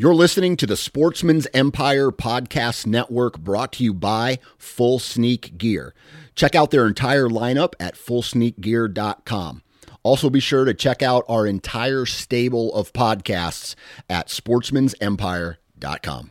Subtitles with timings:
[0.00, 5.92] You're listening to the Sportsman's Empire Podcast Network brought to you by Full Sneak Gear.
[6.36, 9.62] Check out their entire lineup at fullsneakgear.com.
[10.04, 13.74] Also, be sure to check out our entire stable of podcasts
[14.08, 16.30] at sportsmansempire.com.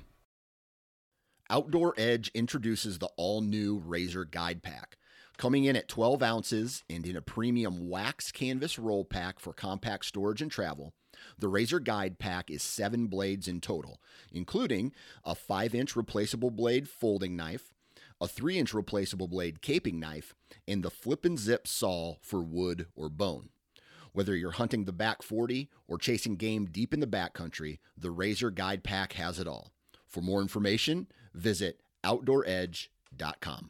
[1.49, 4.95] Outdoor Edge introduces the all new Razor Guide Pack.
[5.37, 10.05] Coming in at 12 ounces and in a premium wax canvas roll pack for compact
[10.05, 10.93] storage and travel,
[11.37, 13.99] the Razor Guide Pack is seven blades in total,
[14.31, 14.93] including
[15.23, 17.73] a 5 inch replaceable blade folding knife,
[18.19, 20.33] a 3 inch replaceable blade caping knife,
[20.67, 23.49] and the flip and zip saw for wood or bone.
[24.13, 28.49] Whether you're hunting the back 40 or chasing game deep in the backcountry, the Razor
[28.49, 29.71] Guide Pack has it all.
[30.07, 33.69] For more information, visit OutdoorEdge.com.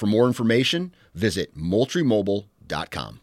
[0.00, 3.20] For more information, visit moultriemobile.com.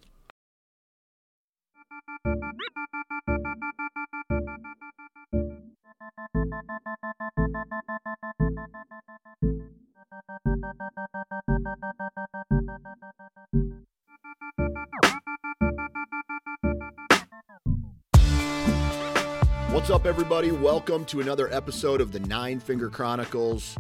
[19.72, 20.52] What's up, everybody?
[20.52, 23.76] Welcome to another episode of the Nine Finger Chronicles.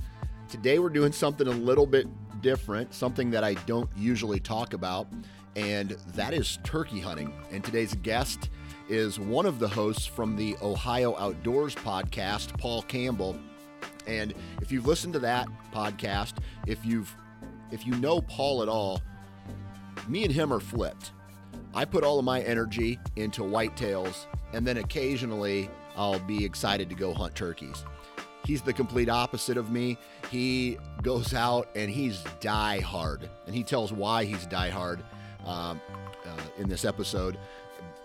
[0.49, 2.07] Today, we're doing something a little bit
[2.41, 5.07] different, something that I don't usually talk about,
[5.55, 7.33] and that is turkey hunting.
[7.51, 8.49] And today's guest
[8.89, 13.37] is one of the hosts from the Ohio Outdoors podcast, Paul Campbell.
[14.05, 16.35] And if you've listened to that podcast,
[16.65, 17.13] if you've
[17.71, 19.01] if you know Paul at all,
[20.07, 21.11] me and him are flipped.
[21.73, 26.95] I put all of my energy into whitetails, and then occasionally I'll be excited to
[26.95, 27.83] go hunt turkeys.
[28.47, 29.97] He's the complete opposite of me.
[30.31, 35.03] He goes out and he's die hard, and he tells why he's die hard
[35.45, 35.81] um,
[36.25, 37.37] uh, in this episode.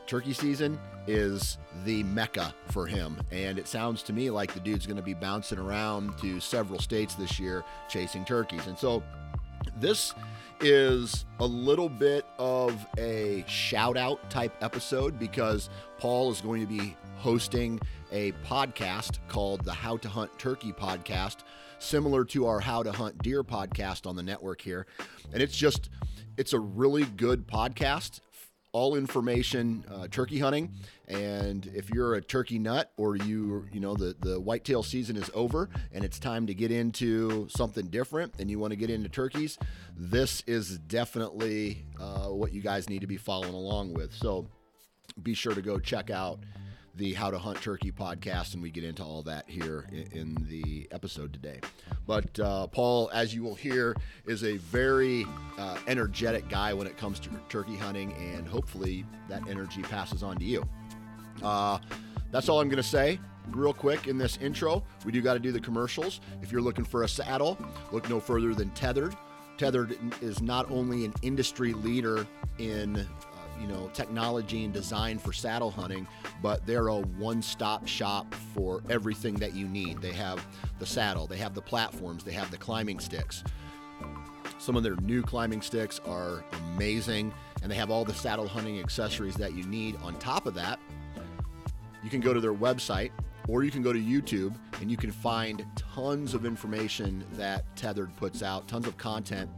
[0.09, 4.85] Turkey season is the mecca for him, and it sounds to me like the dude's
[4.85, 8.67] going to be bouncing around to several states this year chasing turkeys.
[8.67, 9.01] And so,
[9.79, 10.13] this
[10.61, 16.67] is a little bit of a shout out type episode because Paul is going to
[16.67, 17.81] be hosting
[18.13, 21.39] a podcast called the How to Hunt Turkey podcast,
[21.79, 24.87] similar to our How to Hunt Deer podcast on the network here.
[25.33, 25.91] And it's just,
[26.37, 28.21] it's a really good podcast
[28.73, 30.71] all information uh, turkey hunting
[31.07, 35.31] and if you're a turkey nut or you you know the the whitetail season is
[35.35, 39.11] over and it's time to get into something different and you want to get into
[39.11, 39.59] turkeys
[39.95, 44.47] this is definitely uh, what you guys need to be following along with so
[45.23, 46.39] be sure to go check out
[46.95, 50.89] the How to Hunt Turkey podcast, and we get into all that here in, the
[50.91, 51.61] episode today.
[52.07, 55.27] But uh, Paul, as you will hear, is a very
[55.59, 60.37] uh, energetic guy when it comes to turkey hunting, and hopefully that energy passes on
[60.39, 60.69] to you.
[61.43, 61.79] Uh,
[62.31, 63.19] that's all I'm going to say.
[63.49, 66.21] Real quick in this intro, we do got to do the commercials.
[66.43, 67.59] If you're looking for a saddle,
[67.91, 69.17] look no further than Tethered.
[69.57, 72.27] Tethered is not only an industry leader
[72.59, 73.07] in
[73.61, 76.07] you know technology and design for saddle hunting,
[76.43, 80.01] but they're a one-stop shop for everything that you need.
[80.01, 80.47] They have
[80.79, 83.45] the saddle, they have the platforms, they have the climbing sticks.
[84.59, 88.79] Some of their new climbing sticks are amazing, and they have all the saddle hunting
[88.79, 89.97] accessories that you need.
[90.03, 90.79] On top of that,
[92.03, 93.11] you can go to their website
[93.49, 98.15] or you can go to YouTube and you can find tons of information that Tethered
[98.17, 99.51] puts out, tons of content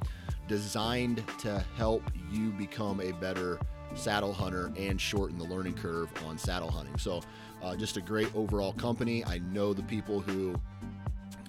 [0.48, 3.58] designed to help you become a better
[3.94, 6.96] saddle hunter and shorten the learning curve on saddle hunting.
[6.98, 7.22] So,
[7.62, 9.24] uh, just a great overall company.
[9.24, 10.54] I know the people who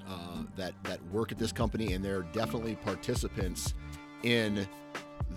[0.07, 3.73] uh, that that work at this company, and they're definitely participants
[4.23, 4.67] in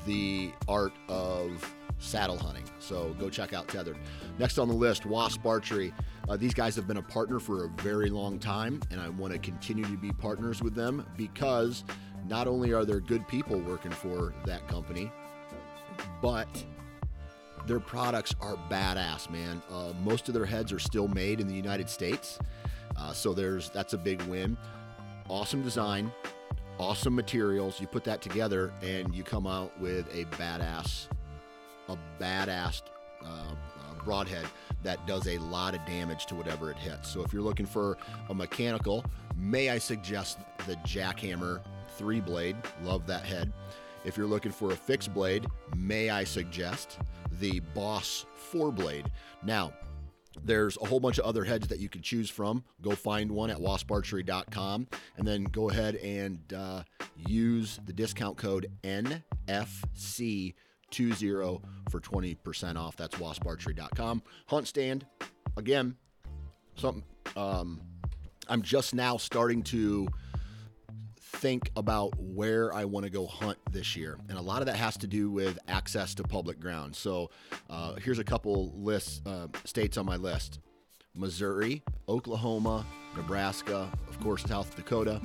[0.07, 2.65] the art of saddle hunting.
[2.79, 3.97] So go check out Tethered.
[4.39, 5.93] Next on the list, Wasp Archery.
[6.29, 9.33] Uh, these guys have been a partner for a very long time, and I want
[9.33, 11.85] to continue to be partners with them because
[12.29, 15.11] not only are there good people working for that company,
[16.23, 16.49] but
[17.69, 19.63] their products are badass, man.
[19.71, 22.39] Uh, most of their heads are still made in the United States,
[22.97, 24.57] uh, so there's that's a big win.
[25.29, 26.11] Awesome design,
[26.79, 27.81] awesome materials.
[27.81, 31.09] You put that together, and you come out with a badass,
[31.89, 32.83] a badass
[33.23, 34.47] uh, uh broadhead
[34.83, 37.11] that does a lot of damage to whatever it hits.
[37.11, 37.99] So if you're looking for
[38.31, 39.05] a mechanical,
[39.37, 41.61] may I suggest the Jackhammer
[41.97, 42.57] three blade?
[42.83, 43.53] Love that head.
[44.09, 45.47] If you're looking for a fixed blade,
[45.77, 46.99] may I suggest
[47.41, 49.05] the Boss four blade?
[49.43, 49.75] Now,
[50.43, 52.65] there's a whole bunch of other heads that you can choose from.
[52.81, 54.89] Go find one at wasparchery.com
[55.19, 56.85] and then go ahead and uh,
[57.17, 60.55] use the discount code NFC20
[61.91, 62.97] for 20% off.
[62.97, 64.23] That's wasparchery.com.
[64.47, 65.05] Hunt stand,
[65.59, 65.97] again,
[66.77, 67.05] something
[67.37, 67.83] um,
[68.49, 70.09] I'm just now starting to
[71.29, 74.19] think about where I want to go hunt this year.
[74.29, 76.97] And a lot of that has to do with access to public ground.
[76.97, 77.31] So
[77.69, 80.61] uh, here's a couple lists, uh, states on my list
[81.15, 82.87] Missouri, Oklahoma,
[83.17, 85.21] Nebraska, of course, South Dakota.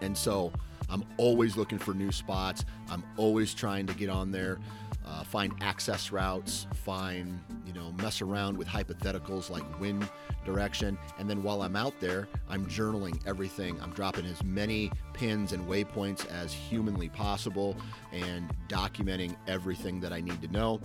[0.00, 0.52] And so
[0.88, 2.64] I'm always looking for new spots.
[2.90, 4.58] I'm always trying to get on there
[5.06, 10.08] uh, find access routes, find, you know, mess around with hypotheticals like wind
[10.44, 10.98] direction.
[11.18, 13.80] And then while I'm out there, I'm journaling everything.
[13.82, 17.76] I'm dropping as many pins and waypoints as humanly possible
[18.12, 20.80] and documenting everything that I need to know.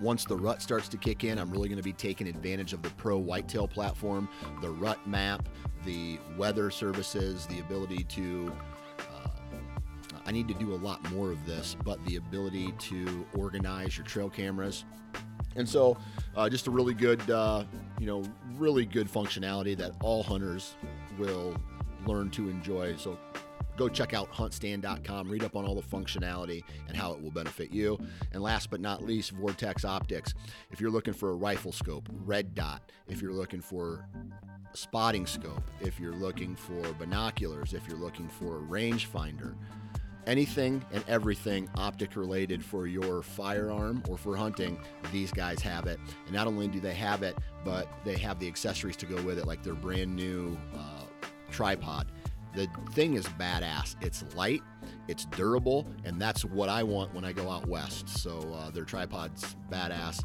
[0.00, 2.82] Once the rut starts to kick in, I'm really going to be taking advantage of
[2.82, 4.28] the Pro Whitetail platform,
[4.60, 5.48] the rut map,
[5.84, 8.52] the weather services, the ability to
[10.28, 14.04] I need to do a lot more of this, but the ability to organize your
[14.04, 14.84] trail cameras.
[15.56, 15.96] And so,
[16.36, 17.64] uh, just a really good, uh,
[17.98, 18.22] you know,
[18.58, 20.74] really good functionality that all hunters
[21.18, 21.56] will
[22.06, 22.94] learn to enjoy.
[22.96, 23.18] So,
[23.78, 27.70] go check out huntstand.com, read up on all the functionality and how it will benefit
[27.70, 27.98] you.
[28.32, 30.34] And last but not least, Vortex Optics.
[30.70, 34.06] If you're looking for a rifle scope, red dot, if you're looking for
[34.74, 39.54] spotting scope, if you're looking for binoculars, if you're looking for a rangefinder,
[40.28, 44.78] anything and everything optic related for your firearm or for hunting,
[45.10, 45.98] these guys have it.
[46.26, 49.38] And not only do they have it, but they have the accessories to go with
[49.38, 51.04] it, like their brand new uh,
[51.50, 52.12] tripod.
[52.54, 53.96] The thing is badass.
[54.00, 54.62] It's light,
[55.08, 58.08] it's durable, and that's what I want when I go out west.
[58.08, 60.22] So uh, their tripod's badass.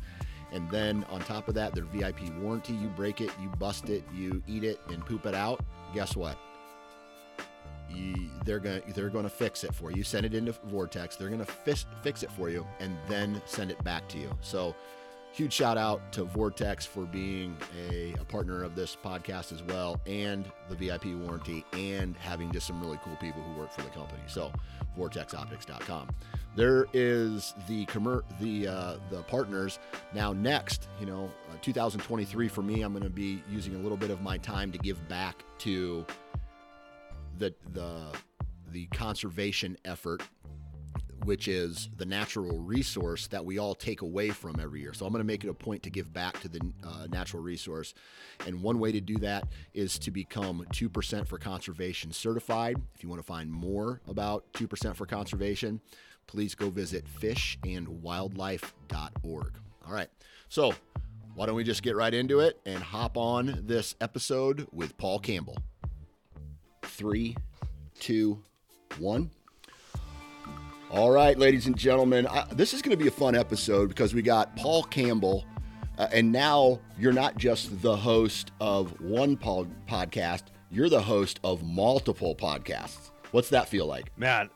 [0.51, 4.03] And then on top of that, their VIP warranty you break it, you bust it,
[4.13, 5.61] you eat it, and poop it out.
[5.93, 6.37] Guess what?
[7.95, 10.03] You, they're going to they're going to fix it for you.
[10.03, 11.15] Send it into Vortex.
[11.15, 14.35] They're going to fix fix it for you and then send it back to you.
[14.41, 14.75] So,
[15.31, 17.57] huge shout out to Vortex for being
[17.89, 22.67] a, a partner of this podcast as well, and the VIP warranty, and having just
[22.67, 24.21] some really cool people who work for the company.
[24.27, 24.51] So,
[24.97, 26.09] vortexoptics.com.
[26.55, 29.79] There is the commer- the uh, the partners
[30.13, 30.33] now.
[30.33, 34.11] Next, you know, uh, 2023 for me, I'm going to be using a little bit
[34.11, 36.05] of my time to give back to
[37.37, 38.07] the the
[38.71, 40.23] the conservation effort
[41.25, 44.93] which is the natural resource that we all take away from every year.
[44.93, 47.41] So I'm going to make it a point to give back to the uh, natural
[47.41, 47.93] resource.
[48.45, 52.81] And one way to do that is to become 2% for conservation certified.
[52.95, 55.79] If you want to find more about 2% for conservation,
[56.27, 59.53] please go visit fishandwildlife.org.
[59.85, 60.07] All right.
[60.49, 60.73] So
[61.35, 65.19] why don't we just get right into it and hop on this episode with Paul
[65.19, 65.57] Campbell?
[66.93, 67.35] Three,
[67.99, 68.41] two,
[68.99, 69.31] one.
[70.91, 74.13] All right, ladies and gentlemen, I, this is going to be a fun episode because
[74.13, 75.43] we got Paul Campbell,
[75.97, 81.39] uh, and now you're not just the host of one pod- podcast, you're the host
[81.43, 83.09] of multiple podcasts.
[83.31, 84.15] What's that feel like?
[84.15, 84.51] Man,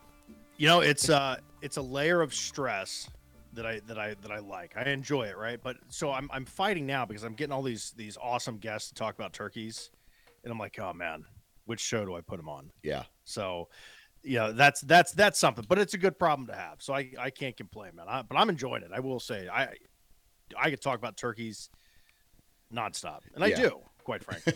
[0.58, 3.10] you know, it's uh it's a layer of stress
[3.54, 4.78] that I that I that I like.
[4.78, 5.60] I enjoy it, right?
[5.62, 8.94] But so I'm I'm fighting now because I'm getting all these these awesome guests to
[8.94, 9.90] talk about turkeys,
[10.44, 11.26] and I'm like, oh man,
[11.68, 12.72] which show do I put them on?
[12.82, 13.04] Yeah.
[13.24, 13.70] So,
[14.24, 16.82] yeah, that's that's that's something, but it's a good problem to have.
[16.82, 18.08] So I I can't complain, man.
[18.10, 18.90] I, but I'm enjoying it.
[18.94, 19.70] I will say I
[20.58, 21.70] I could talk about turkeys
[22.74, 24.54] nonstop, and I do, quite frankly.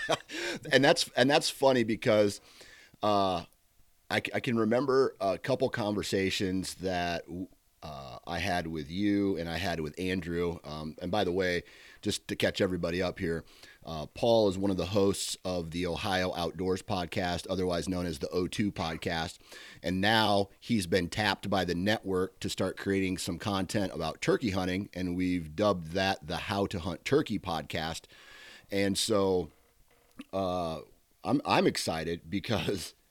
[0.72, 2.40] and that's and that's funny because
[3.02, 3.42] uh,
[4.10, 7.24] I, I can remember a couple conversations that
[7.82, 10.58] uh, I had with you and I had with Andrew.
[10.64, 11.64] Um, and by the way,
[12.00, 13.44] just to catch everybody up here,
[13.86, 18.18] uh, Paul is one of the hosts of the Ohio Outdoors podcast, otherwise known as
[18.18, 19.38] the O2 podcast.
[19.82, 24.50] And now he's been tapped by the network to start creating some content about turkey
[24.50, 24.88] hunting.
[24.94, 28.02] And we've dubbed that the How to Hunt Turkey podcast.
[28.70, 29.50] And so
[30.32, 30.78] uh,
[31.22, 32.94] I'm, I'm excited because.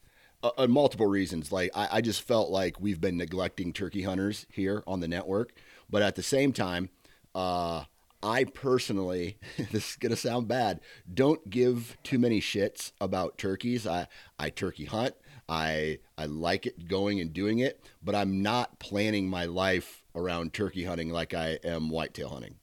[0.44, 1.54] Uh, uh multiple reasons.
[1.54, 5.54] Like, I, I just felt like we've been neglecting turkey hunters here on the network.
[5.90, 6.90] But at the same time,
[7.34, 7.86] uh,
[8.24, 9.38] I personally,
[9.72, 10.80] this is gonna sound bad,
[11.14, 13.86] don't give too many shits about turkeys.
[13.86, 14.08] I,
[14.40, 15.14] I turkey hunt.
[15.50, 20.54] I I like it going and doing it, but I'm not planning my life around
[20.54, 22.56] turkey hunting like I am whitetail hunting.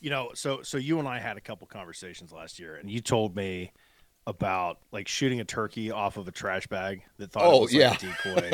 [0.00, 3.00] you know, so so you and I had a couple conversations last year, and you
[3.00, 3.72] told me
[4.26, 7.74] about like shooting a turkey off of a trash bag that thought Oh, it was
[7.74, 7.94] yeah.
[7.94, 8.50] a decoy,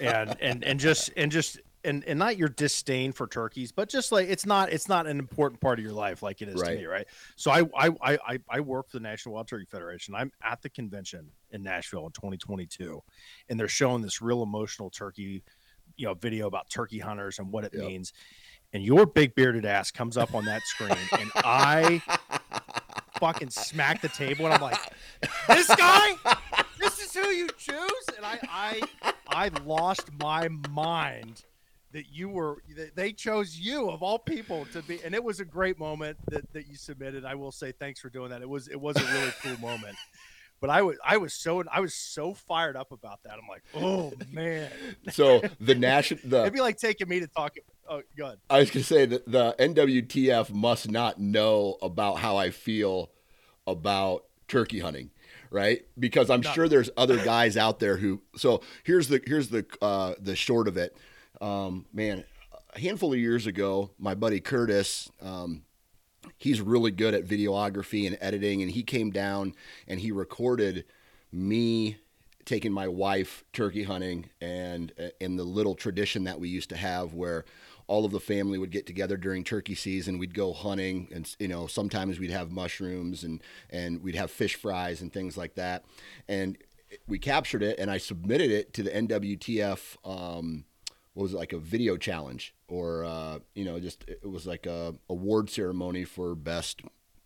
[0.00, 4.10] and and and just and just and and not your disdain for turkeys, but just
[4.12, 6.70] like it's not it's not an important part of your life like it is Right.
[6.74, 7.06] to me, right?
[7.36, 10.14] So I I I I- work for the National Wild Turkey Federation.
[10.14, 13.02] I'm at the convention in Nashville in 2022,
[13.48, 15.42] and they're showing this real emotional turkey,
[15.96, 17.82] you know, video about turkey hunters and what it Yep.
[17.86, 18.12] means.
[18.72, 22.02] And your big bearded ass comes up on that screen, and I
[23.20, 24.78] fucking smack the table, and I'm like,
[25.48, 26.14] "This guy,
[26.80, 28.38] this is who you choose." And I,
[29.02, 31.44] I, I lost my mind
[31.94, 35.40] that you were that they chose you of all people to be, and it was
[35.40, 37.24] a great moment that that you submitted.
[37.24, 38.42] I will say thanks for doing that.
[38.42, 39.96] It was it was a really cool moment.
[40.60, 43.32] But I was I was so I was so fired up about that.
[43.32, 44.70] I'm like, oh man,
[45.10, 47.56] So the national the it'd be like taking me to talk.
[47.86, 48.38] Oh, good.
[48.48, 53.10] I was gonna say that the NWTF must not know about how I feel
[53.66, 55.10] about turkey hunting,
[55.50, 55.84] right?
[55.98, 56.50] Because I'm No.
[56.52, 58.22] sure there's other guys out there who.
[58.36, 60.96] So here's the here's the uh, the short of it.
[61.40, 62.24] Um, man,
[62.74, 65.10] a handful of years ago, my buddy Curtis.
[65.20, 65.62] Um,
[66.38, 69.54] he's really good at videography and editing, and he came down
[69.86, 70.84] and he recorded
[71.32, 71.96] me
[72.44, 77.14] taking my wife turkey hunting and and the little tradition that we used to have
[77.14, 77.44] where
[77.86, 81.48] all of the family would get together during turkey season we'd go hunting and you
[81.48, 85.84] know sometimes we'd have mushrooms and and we'd have fish fries and things like that
[86.28, 86.58] and
[87.08, 90.64] we captured it and I submitted it to the NWTF um
[91.14, 94.66] what was it like a video challenge or uh, you know just it was like
[94.66, 96.82] a award ceremony for best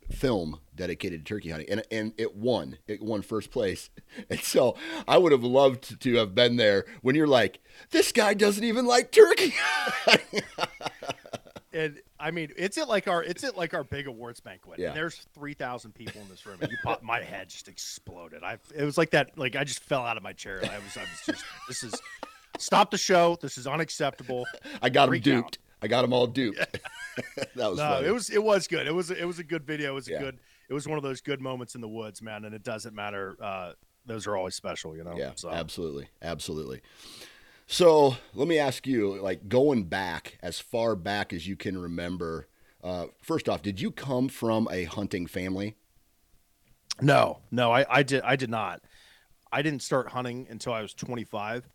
[0.09, 3.91] film dedicated to turkey hunting and and it won it won first place
[4.29, 4.75] and so
[5.07, 7.59] i would have loved to have been there when you're like
[7.91, 9.53] this guy doesn't even like turkey
[11.71, 14.79] And I mean, it's at like our it's at like our big awards banquet.
[14.79, 14.87] Yeah.
[14.87, 18.43] And there's three thousand people in this room, and you pop, my head just exploded.
[18.43, 19.37] I it was like that.
[19.37, 20.59] Like I just fell out of my chair.
[20.63, 21.93] I was I was just this is
[22.57, 23.37] stop the show.
[23.41, 24.45] This is unacceptable.
[24.81, 25.43] i got him Freak out.
[25.43, 26.57] duped i got them all duped
[27.55, 28.07] that was No, funny.
[28.07, 28.87] it was it was good.
[28.87, 29.91] It was it was a good video.
[29.91, 30.19] It was a Yeah.
[30.19, 30.39] good.
[30.69, 32.45] It was one of those good moments in the woods, man.
[32.45, 33.35] And it doesn't matter.
[33.41, 33.71] Uh,
[34.05, 35.15] those are always special, you know.
[35.17, 36.81] Yeah, So absolutely, absolutely.
[37.65, 42.47] So let me ask you, like going back as far back as you can remember.
[42.83, 45.75] Uh, first off, did you come from a hunting family?
[47.01, 48.81] No, no, I, I did I did not.
[49.51, 51.67] I didn't start hunting until I was 25,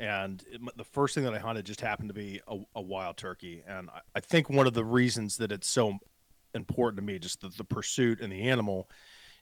[0.00, 3.18] and it, the first thing that I hunted just happened to be a, a wild
[3.18, 3.62] turkey.
[3.68, 5.98] And I, I think one of the reasons that it's so
[6.54, 8.88] important to me, just the, the pursuit and the animal,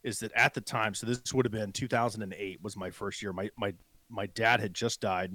[0.02, 3.32] is that at the time, so this would have been 2008 was my first year.
[3.32, 3.72] My my
[4.10, 5.32] my dad had just died.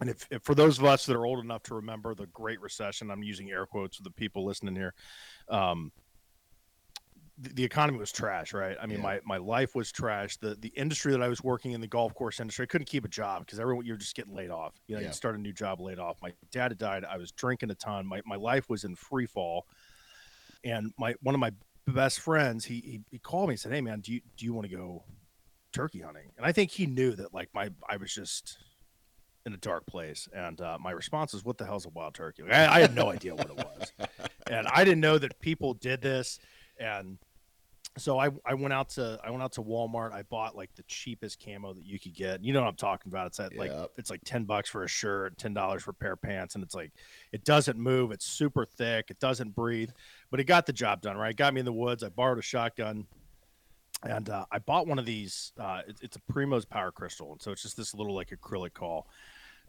[0.00, 2.60] And if, if for those of us that are old enough to remember the Great
[2.60, 4.94] Recession, I'm using air quotes for the people listening here.
[5.48, 5.92] Um,
[7.38, 8.76] the, economy was trash, right?
[8.80, 9.02] I mean, Yeah.
[9.02, 10.36] my, my life was trash.
[10.36, 13.04] The the industry that I was working in, the golf course industry, I couldn't keep
[13.04, 14.74] a job because everyone you're just getting laid off.
[14.86, 15.08] You know, Yeah.
[15.08, 16.18] you start a new job, laid off.
[16.22, 17.04] My dad had died.
[17.04, 18.06] I was drinking a ton.
[18.06, 19.66] My my life was in free fall.
[20.64, 21.50] And my one of my
[21.86, 24.54] best friends, he he, he called me and said, Hey man, do you do you
[24.54, 25.04] want to go
[25.72, 26.30] turkey hunting?
[26.36, 28.58] And I think he knew that like my I was just
[29.46, 30.26] in a dark place.
[30.32, 32.94] And uh, my response was, "What the hell's a wild turkey?" Like, I, I had
[32.94, 33.92] no idea what it was,
[34.50, 36.38] and I didn't know that people did this.
[36.78, 37.18] And
[37.96, 40.12] so I, I went out to I went out to Walmart.
[40.12, 42.44] I bought like the cheapest camo that you could get.
[42.44, 43.28] You know what I'm talking about?
[43.28, 46.12] It's at like it's like ten bucks for a shirt, ten dollars for a pair
[46.12, 46.92] of pants, and it's like
[47.32, 48.10] it doesn't move.
[48.10, 49.06] It's super thick.
[49.10, 49.90] It doesn't breathe,
[50.30, 51.16] but it got the job done.
[51.16, 51.30] Right?
[51.30, 52.02] It got me in the woods.
[52.02, 53.06] I borrowed a shotgun
[54.04, 55.52] and uh, I bought one of these.
[55.58, 58.74] Uh, it, it's a Primo's Power Crystal, and so it's just this little like acrylic
[58.74, 59.06] call.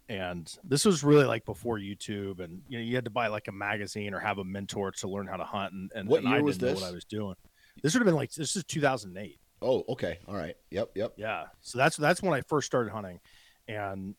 [0.08, 3.48] And this was really like before YouTube, and you know you had to buy like
[3.48, 5.74] a magazine or have a mentor to learn how to hunt.
[5.74, 6.82] And, and What and year I was didn't know this?
[6.84, 7.36] what I was doing.
[7.82, 9.40] This would have been like this is 2008.
[9.62, 11.14] Oh, okay, all right, yep, yep.
[11.18, 13.20] Yeah, so that's that's when I first started hunting,
[13.68, 14.14] and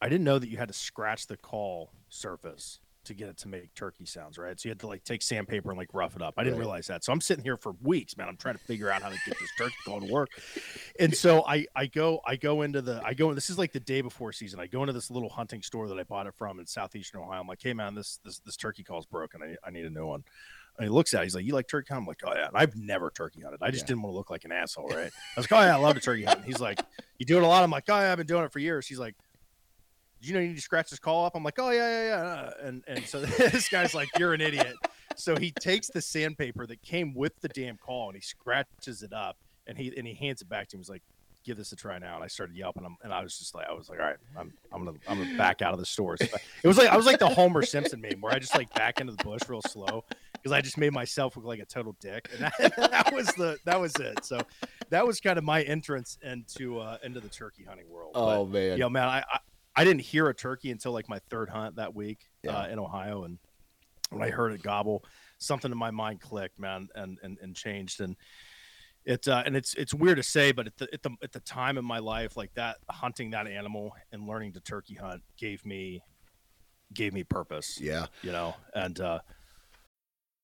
[0.00, 3.48] I didn't know that you had to scratch the call surface to get it to
[3.48, 4.58] make turkey sounds, right?
[4.60, 6.34] So you had to like take sandpaper and like rough it up.
[6.36, 6.60] I didn't Right.
[6.60, 7.02] realize that.
[7.04, 8.28] So I'm sitting here for weeks, man.
[8.28, 10.28] I'm trying to figure out how to get this turkey call to work.
[10.98, 13.80] And so I I go I go into the I go this is like the
[13.80, 14.60] day before season.
[14.60, 17.40] I go into this little hunting store that I bought it from in southeastern Ohio.
[17.40, 19.42] I'm like, hey man, this this this turkey call's broken.
[19.42, 20.24] I, I need a new one.
[20.78, 21.24] And he looks at it.
[21.24, 23.60] He's like, "You like turkey hunt?" I'm like, "Oh yeah." And I've never turkey hunted.
[23.62, 23.88] I just Yeah.
[23.88, 25.10] didn't want to look like an asshole, right?
[25.36, 26.80] I was like, "Oh yeah, I love to turkey hunt." He's like,
[27.18, 28.86] "You do it a lot?" I'm like, "Oh yeah, I've been doing it for years."
[28.86, 29.29] He's like, "Do
[30.20, 32.66] you know you need to scratch this call up?" I'm like, "Oh yeah, yeah, yeah."
[32.66, 34.74] And and so this guy's like, "You're an idiot."
[35.16, 39.12] So he takes the sandpaper that came with the damn call and he scratches it
[39.12, 39.36] up
[39.66, 40.80] and he and he hands it back to him.
[40.80, 41.02] He's like,
[41.44, 43.66] "Give this a try now." And I started yelping him, and I was just like,
[43.68, 46.16] I was like, "All right, I'm I'm gonna I'm gonna back out of the store."
[46.16, 46.26] So
[46.62, 49.00] it was like I was like the Homer Simpson meme where I just like back
[49.00, 52.28] into the bush real slow, because I just made myself look like a total dick,
[52.32, 54.24] and that, that, was the that was it.
[54.24, 54.40] So
[54.90, 58.12] that was kind of my entrance into uh, into the turkey hunting world.
[58.14, 59.38] Oh but, man, know, man, I, I,
[59.76, 62.58] I didn't hear a turkey until like my third hunt that week yeah.
[62.58, 63.38] uh, in Ohio, and
[64.10, 65.04] when I heard it gobble,
[65.38, 68.16] something in my mind clicked, man, and and and changed, and
[69.04, 71.40] it uh, and it's it's weird to say, but at the, at the at the
[71.40, 75.64] time in my life, like that hunting that animal and learning to turkey hunt gave
[75.64, 76.02] me
[76.92, 77.78] gave me purpose.
[77.80, 79.20] Yeah, you know, and uh,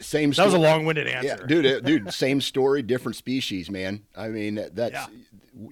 [0.00, 0.32] Same.
[0.32, 0.48] Story.
[0.48, 1.84] That was a long-winded answer, yeah, dude.
[1.84, 4.04] dude, same story, different species, man.
[4.16, 5.06] I mean, that's yeah.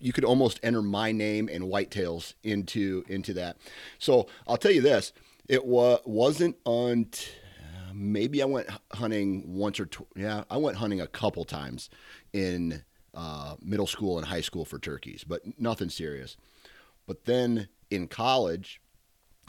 [0.01, 3.59] you could almost enter my name and whitetails into into that.
[3.99, 5.13] So I'll tell you this:
[5.49, 7.09] it was wasn't on.
[7.93, 11.91] maybe I went hunting once or tw- yeah, I went hunting a couple times
[12.33, 12.83] in
[13.17, 16.37] uh, middle school and high school for turkeys, but nothing serious.
[17.07, 18.81] But then in college,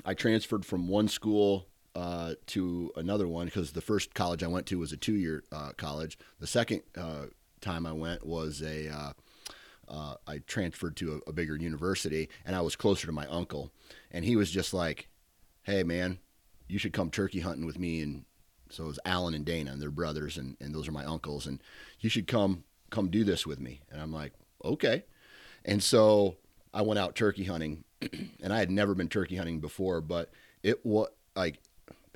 [0.06, 4.68] I transferred from one school uh, to another one because the first college I went
[4.68, 6.20] to was a two year uh, college.
[6.40, 7.26] The second uh,
[7.60, 9.14] time I went was a uh,
[9.88, 13.72] uh, I transferred to a, a, bigger university and I was closer to my uncle.
[14.12, 15.08] And he was just like,
[15.64, 16.20] hey, man,
[16.68, 18.02] you should come turkey hunting with me.
[18.02, 18.26] And
[18.70, 21.48] so it was Alan and Dana, and they're brothers, and, and those are my uncles.
[21.48, 21.62] And
[22.00, 23.82] you should come come do this with me.
[23.90, 25.04] And I'm like, okay.
[25.66, 26.36] And so
[26.74, 27.86] I went out turkey hunting,
[28.44, 31.60] and I had never been turkey hunting before, but it was like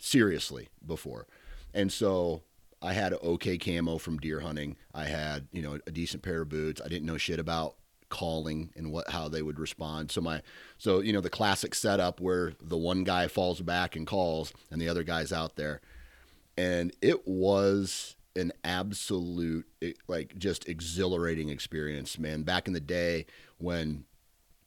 [0.01, 1.27] seriously before.
[1.73, 2.41] And so
[2.81, 4.75] I had an okay camo from deer hunting.
[4.93, 6.81] I had, you know, a decent pair of boots.
[6.83, 7.75] I didn't know shit about
[8.09, 10.11] calling and what how they would respond.
[10.11, 10.41] So my
[10.77, 14.81] so you know the classic setup where the one guy falls back and calls and
[14.81, 15.79] the other guy's out there.
[16.57, 19.65] And it was an absolute
[20.07, 22.43] like just exhilarating experience, man.
[22.43, 23.27] Back in the day
[23.59, 24.05] when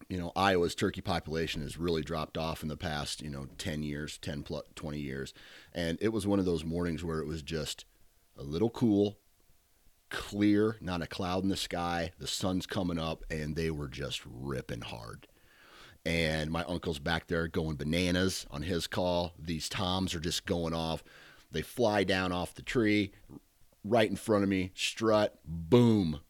[0.09, 3.83] you know, Iowa's turkey population has really dropped off in the past, you know, 10
[3.83, 5.33] years, 10 plus 20 years.
[5.73, 7.85] And it was one of those mornings where it was just
[8.39, 9.19] a little cool,
[10.11, 12.13] clear, not a cloud in the sky.
[12.19, 15.27] The sun's coming up, and they were just ripping hard.
[16.07, 19.33] And my uncle's back there going bananas on his call.
[19.39, 21.03] These toms are just going off.
[21.51, 23.13] They fly down off the tree
[23.85, 26.21] right in front of me, strut, boom.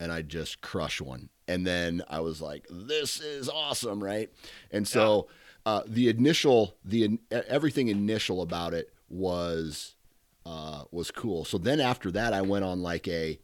[0.00, 4.30] And I just crush one and then I was like, "This is awesome!" Right?
[4.70, 5.26] And so
[5.66, 5.72] yeah.
[5.72, 9.96] uh, the initial, the everything initial about it was
[10.46, 11.44] uh, was cool.
[11.44, 13.40] So then after that, I went on like a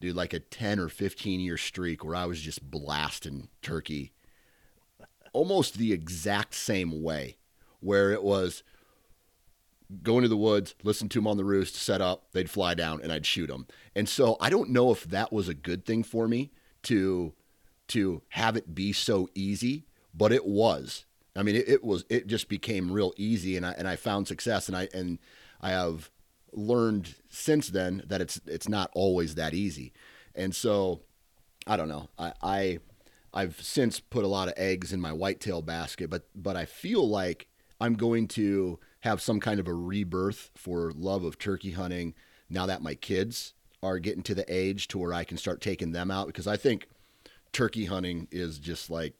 [0.00, 4.12] dude, like a ten or fifteen year streak where I was just blasting turkey,
[5.32, 7.36] almost the exact same way,
[7.80, 8.62] where it was
[10.02, 13.00] go into the woods, listen to them on the roost, set up, they'd fly down,
[13.02, 13.66] and I'd shoot them.
[13.94, 16.52] And so I don't know if that was a good thing for me
[16.84, 17.34] to
[17.88, 21.06] to have it be so easy, but it was.
[21.34, 22.04] I mean, it, it, was.
[22.10, 25.18] It just became real easy, and I and I found success, and I and
[25.60, 26.10] I have
[26.52, 29.92] learned since then that it's it's not always that easy,
[30.34, 31.00] and so
[31.66, 32.08] I don't know.
[32.18, 32.78] I, I
[33.32, 37.08] I've since put a lot of eggs in my whitetail basket, but but I feel
[37.08, 37.48] like
[37.80, 42.14] I'm going to have some kind of a rebirth for love of turkey hunting
[42.50, 45.92] now that my kids are getting to the age to where I can start taking
[45.92, 46.88] them out because I think
[47.52, 49.14] turkey hunting is just like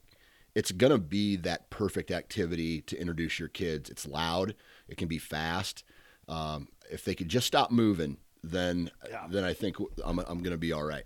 [0.55, 3.89] it's going to be that perfect activity to introduce your kids.
[3.89, 4.55] It's loud,
[4.87, 5.83] it can be fast.
[6.27, 9.27] Um, if they could just stop moving, then yeah.
[9.29, 11.05] then I think I'm I'm going to be all right.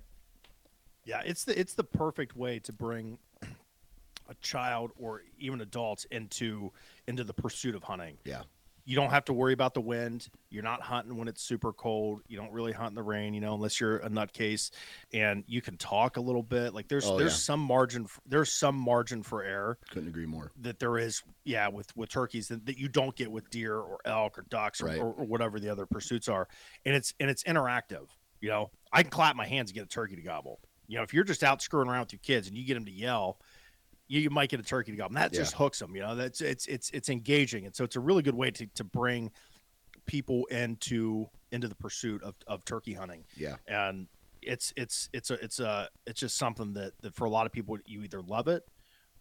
[1.05, 6.71] Yeah, it's the it's the perfect way to bring a child or even adults into
[7.07, 8.17] into the pursuit of hunting.
[8.25, 8.43] Yeah
[8.85, 10.27] you don't have to worry about the wind.
[10.49, 12.21] You're not hunting when it's super cold.
[12.27, 14.71] You don't really hunt in the rain, you know, unless you're a nutcase.
[15.13, 16.73] And you can talk a little bit.
[16.73, 17.37] Like there's oh, there's yeah.
[17.37, 18.07] some margin.
[18.07, 19.77] For, there's some margin for error.
[19.89, 20.51] Couldn't agree more.
[20.61, 23.99] That there is, yeah, with with turkeys that, that you don't get with deer or
[24.05, 24.99] elk or ducks or, right.
[24.99, 26.47] or, or whatever the other pursuits are.
[26.85, 28.07] And it's and it's interactive.
[28.41, 30.59] You know, I can clap my hands and get a turkey to gobble.
[30.87, 32.85] You know, if you're just out screwing around with your kids and you get them
[32.85, 33.39] to yell,
[34.13, 35.05] you, you might get a turkey to go.
[35.05, 35.39] And that yeah.
[35.39, 35.95] just hooks them.
[35.95, 38.67] You know, that's it's it's it's engaging, and so it's a really good way to
[38.67, 39.31] to bring
[40.05, 43.23] people into into the pursuit of, of turkey hunting.
[43.35, 44.07] Yeah, and
[44.41, 47.51] it's it's it's a it's a it's just something that, that for a lot of
[47.51, 48.63] people you either love it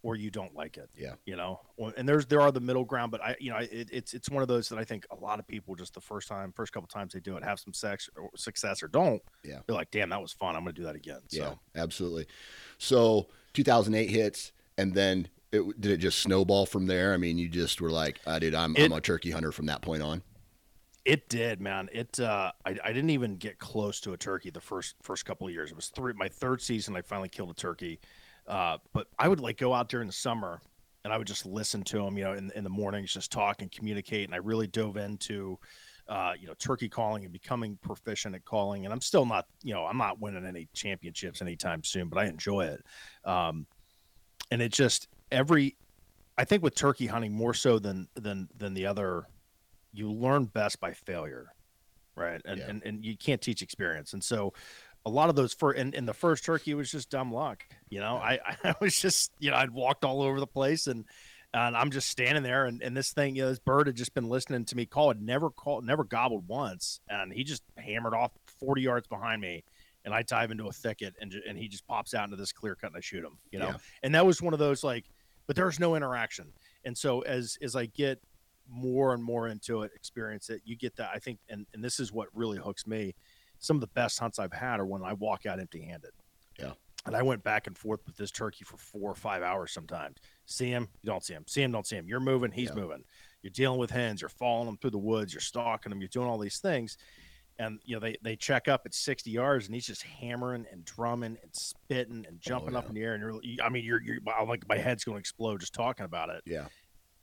[0.03, 0.91] or you don't like it.
[0.97, 1.15] Yeah.
[1.25, 1.61] You know,
[1.97, 4.43] and there's there are the middle ground, but I you know it, it's it's one
[4.43, 6.89] of those that I think a lot of people just the first time, first couple
[6.89, 9.23] times they do it, have some sex or success or don't.
[9.45, 9.61] Yeah.
[9.67, 10.57] They're like, damn, that was fun.
[10.57, 11.21] I'm gonna do that again.
[11.31, 12.27] Yeah, So absolutely.
[12.79, 17.13] So 2008 hits, and then it, did it just snowball from there?
[17.13, 19.67] I mean, you just were like, uh, dude, I'm, It- I'm a turkey hunter from
[19.67, 20.23] that point on.
[21.05, 21.89] It did, man.
[21.93, 25.49] It uh I, I didn't even get close to a turkey the first first couple
[25.49, 25.71] of years.
[25.71, 27.99] It was three my third season I finally killed a turkey.
[28.47, 30.63] Uh but I would like go out during the summer
[31.03, 33.63] and I would just listen to them, you know, in in the mornings just talk
[33.63, 35.59] and communicate and I really dove into
[36.09, 38.85] uh, you know, turkey calling and becoming proficient at calling.
[38.85, 42.27] And I'm still not, you know, I'm not winning any championships anytime soon, but I
[42.27, 42.85] enjoy it.
[43.25, 43.67] Um,
[44.53, 45.77] and it just every,
[46.39, 49.27] I think with turkey hunting more so than than than the other
[49.93, 51.49] you learn best by failure
[52.15, 52.41] right?
[52.45, 52.69] And Yeah.
[52.69, 54.13] and, and you can't teach experience.
[54.13, 54.53] And so
[55.05, 58.01] a lot of those for and, and the first turkey was just dumb luck you
[58.01, 58.17] know?
[58.17, 61.05] I, I was just you know i'd walked all over the place and
[61.53, 64.15] and i'm just standing there and, and this thing you know this bird had just
[64.15, 65.11] been listening to me call.
[65.11, 69.65] It never called never gobbled once and he just hammered off 40 yards behind me
[70.05, 72.75] and i dive into a thicket and, and he just pops out into this clear
[72.75, 73.77] cut and i shoot him you know Yeah.
[74.03, 75.05] and that was one of those like
[75.47, 76.53] but there's no interaction
[76.85, 78.21] and so as as i get
[78.69, 81.11] more and more into it, experience it, you get that.
[81.13, 83.13] I think, and, and this is what really hooks me.
[83.59, 86.13] Some of the best hunts I've had are when I walk out empty handed.
[86.59, 86.71] Yeah.
[87.05, 90.19] And I went back and forth with this turkey for four or five hours sometimes.
[90.47, 91.45] See him, you don't see him.
[91.49, 92.07] See him, don't see him.
[92.07, 92.77] You're moving, he's Yeah.
[92.77, 93.05] moving.
[93.43, 96.29] You're dealing with hens, you're following them through the woods, you're stalking them, you're doing
[96.29, 96.97] all these things.
[97.63, 100.85] And you know, they they check up at 60 yards and he's just hammering and
[100.85, 102.89] drumming and spitting and jumping up Oh, yeah.
[102.89, 103.15] in the air.
[103.15, 106.31] And you're I mean, you're you're I'm like my head's gonna explode just talking about
[106.31, 106.67] it Yeah.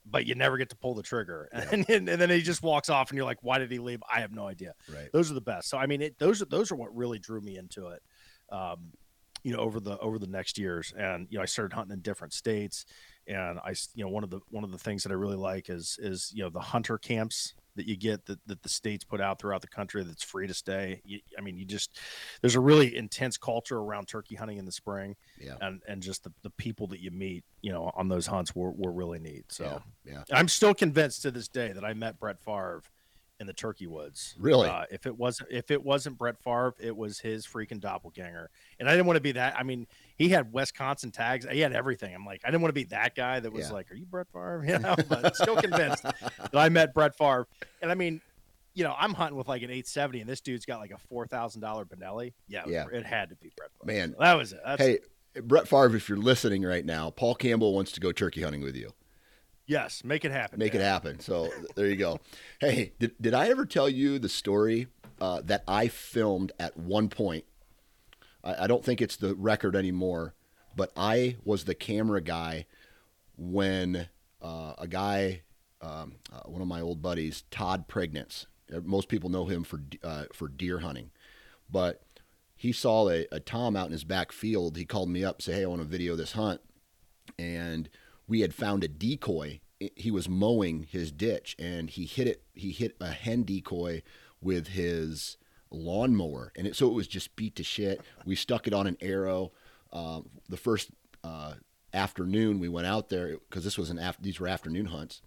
[0.05, 1.49] but you never get to pull the trigger.
[1.71, 4.21] And, and, then he just walks off, and you're like, "Why did he leave?" I
[4.21, 4.73] have no idea.
[4.91, 5.09] Right.
[5.13, 5.69] Those are the best.
[5.69, 8.01] So I mean, it, those are those are what really drew me into it.
[8.51, 8.91] Um,
[9.43, 12.01] you know, over the over the next years, and you know, I started hunting in
[12.01, 12.85] different states,
[13.27, 15.69] and I, you know, one of the one of the things that I really like
[15.69, 19.21] is is you know the hunter camps that you get that, that the states put
[19.21, 21.01] out throughout the country that's free to stay.
[21.05, 21.97] You, I mean, you just
[22.41, 25.55] there's a really intense culture around turkey hunting in the spring, Yeah.
[25.61, 28.71] and and just the, the people that you meet, you know, on those hunts were,
[28.71, 29.45] were really neat.
[29.47, 29.81] So.
[30.05, 30.13] Yeah.
[30.13, 30.23] Yeah.
[30.37, 32.81] I'm still convinced to this day that I met Brett Favre
[33.39, 34.35] in the Turkey Woods.
[34.37, 34.67] Really?
[34.67, 38.49] Uh, if it wasn't if it wasn't Brett Favre, it was his freaking doppelganger.
[38.79, 39.55] And I didn't want to be that.
[39.57, 39.87] I mean,
[40.19, 41.47] he had Wisconsin tags.
[41.51, 42.13] He had everything.
[42.13, 43.73] I'm like, I didn't want to be that guy that was Yeah.
[43.73, 47.47] like, "Are you Brett Favre?" You know, but still convinced that I met Brett Favre.
[47.81, 48.21] And I mean,
[48.75, 51.25] you know, I'm hunting with like an 870, and this dude's got like a four
[51.25, 52.33] thousand dollar Benelli.
[52.47, 52.85] Yeah, Yeah.
[52.93, 53.91] it had to be Brett Favre.
[53.97, 54.11] Man.
[54.11, 54.59] So that was it.
[54.63, 54.99] That's, Hey,
[55.41, 58.75] Brett Favre, if you're listening right now, Paul Campbell wants to go turkey hunting with
[58.75, 58.91] you.
[59.67, 60.59] yes, make it happen.
[60.59, 61.19] Make it happen.
[61.19, 62.19] So there you go.
[62.59, 64.87] Hey, did, did I ever tell you the story
[65.21, 67.45] uh, that I filmed at one point?
[68.43, 70.33] I, I don't think it's the record anymore,
[70.75, 72.65] but I was the camera guy
[73.37, 74.09] when
[74.41, 75.41] uh, a guy,
[75.81, 78.45] um, uh, one of my old buddies, Todd Pringnitz.
[78.73, 81.11] uh, Most people know him for uh, for deer hunting,
[81.71, 82.03] but
[82.55, 84.75] he saw a, a tom out in his back field.
[84.77, 86.61] He called me up, say, "Hey, I want to video this hunt."
[87.37, 87.89] and
[88.27, 89.59] we had found a decoy.
[89.95, 92.43] He was mowing his ditch and he hit it.
[92.53, 94.01] He hit a hen decoy
[94.41, 95.37] with his
[95.71, 98.01] lawnmower, and it, so it was just beat to shit.
[98.25, 99.51] We stuck it on an arrow.
[99.91, 100.89] Um, the first
[101.23, 101.53] uh,
[101.93, 104.23] afternoon we went out there because this was an after.
[104.23, 105.21] These were afternoon hunts.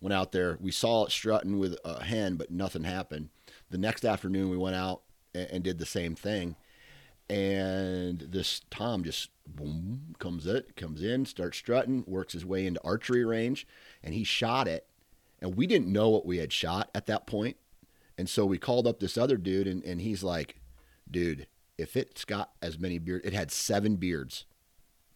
[0.00, 0.56] Went out there.
[0.60, 3.30] We saw it strutting with a hen, but nothing happened.
[3.70, 5.02] The next afternoon we went out
[5.34, 6.56] and, and did the same thing
[7.30, 12.80] and this Tom just boom comes it comes in, starts strutting, works his way into
[12.82, 13.66] archery range,
[14.02, 14.86] and he shot it.
[15.40, 17.56] And we didn't know what we had shot at that point.
[18.18, 20.60] And so we called up this other dude and, and he's like,
[21.10, 21.46] dude,
[21.78, 24.44] if it's got as many beards, it had seven beards.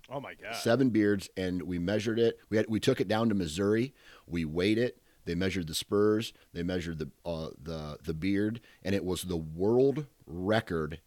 [0.08, 0.54] Oh my god.
[0.56, 2.38] Seven beards, and we measured it.
[2.50, 3.94] We had we took it down to Missouri.
[4.26, 4.98] We weighed it.
[5.24, 6.32] They measured the spurs.
[6.52, 11.00] They measured the uh, the the beard, and it was the world record.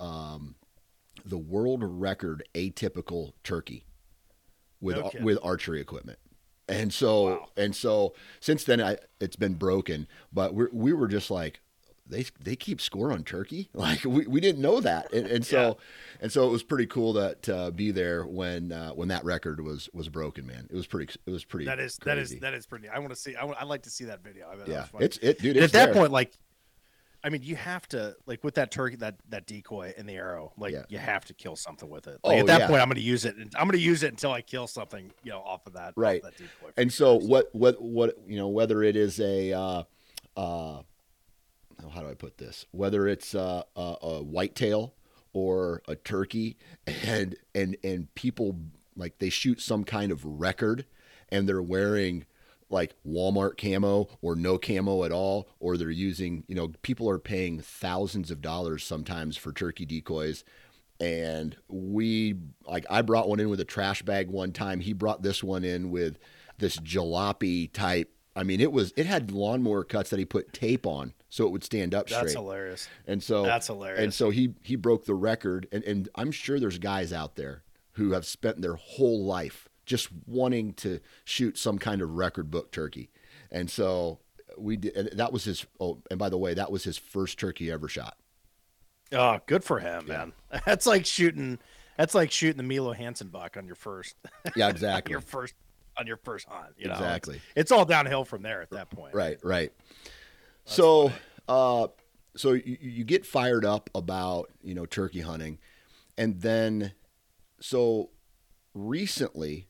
[0.00, 0.56] Um,
[1.24, 3.86] the world record atypical turkey
[4.80, 6.18] with No with archery equipment.
[6.68, 7.48] And so Wow.
[7.56, 11.60] and so since then I it's been broken, but we we were just like
[12.08, 15.76] they they keep score on turkey like we, we didn't know that and, and so
[16.20, 19.60] and so it was pretty cool to, to be there when uh, when that record
[19.64, 22.14] was was broken man it was pretty it was pretty That is crazy.
[22.16, 22.88] that is that is pretty.
[22.88, 23.34] I want to see.
[23.36, 23.56] I would.
[23.56, 24.46] I'd like to see that video.
[24.48, 25.04] I bet that yeah was funny.
[25.04, 25.94] it's it dude And it's at that there.
[26.00, 26.36] point, like,
[27.24, 30.52] I mean, you have to like with that turkey, that that decoy and the arrow,
[30.56, 30.84] like Yeah.
[30.88, 32.18] you have to kill something with it.
[32.22, 32.66] Oh, at that yeah.
[32.68, 33.36] point, I'm going to use it.
[33.36, 35.94] and I'm going to use it until I kill something, you know, off of that.
[35.96, 36.22] Right.
[36.22, 36.70] that decoy.
[36.76, 39.82] and so what what what you know whether it is a uh,
[40.36, 40.84] uh, oh,
[41.92, 44.94] how do I put this whether it's uh, a, a whitetail
[45.32, 48.56] or a turkey and and and people
[48.96, 50.86] like they shoot some kind of record
[51.30, 52.24] and they're wearing
[52.68, 57.18] like Walmart camo or no camo at all, or they're using, you know, people are
[57.18, 60.44] paying thousands of dollars sometimes for turkey decoys.
[60.98, 64.80] And we, like, I brought one in with a trash bag one time.
[64.80, 66.18] He brought this one in with
[66.58, 68.12] this jalopy type.
[68.34, 71.50] I mean, it was, it had lawnmower cuts that he put tape on so it
[71.50, 72.22] would stand up straight.
[72.22, 72.88] That's hilarious.
[73.06, 74.02] And so That's hilarious.
[74.02, 77.62] And so he he broke the record, and and I'm sure there's guys out there
[77.92, 82.70] who have spent their whole life just wanting to shoot some kind of record book
[82.72, 83.10] turkey,
[83.50, 84.18] and so
[84.58, 84.96] we did.
[84.96, 85.64] And that was his.
[85.80, 88.16] Oh, and by the way, that was his first turkey ever shot.
[89.12, 90.32] Oh, good for him, man.
[90.66, 91.58] That's like shooting.
[91.96, 94.16] That's like shooting the Milo Hanson buck on your first.
[94.54, 95.10] Yeah, on exactly.
[95.12, 95.54] your first
[95.96, 96.74] on your first hunt.
[96.76, 97.36] You know, Exactly.
[97.36, 99.14] It's, it's all downhill from there at that point.
[99.14, 99.72] Right, right.
[100.64, 101.12] so,
[101.48, 101.88] uh,
[102.36, 105.58] so you, you get fired up about you know turkey hunting,
[106.18, 106.92] and then,
[107.60, 108.10] so
[108.74, 109.68] recently,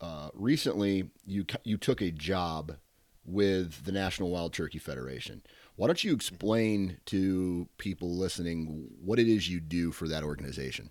[0.00, 2.76] uh, recently you you took a job
[3.24, 5.42] with the National Wild Turkey Federation.
[5.76, 10.90] Why don't you explain to people listening what it is you do for that organization?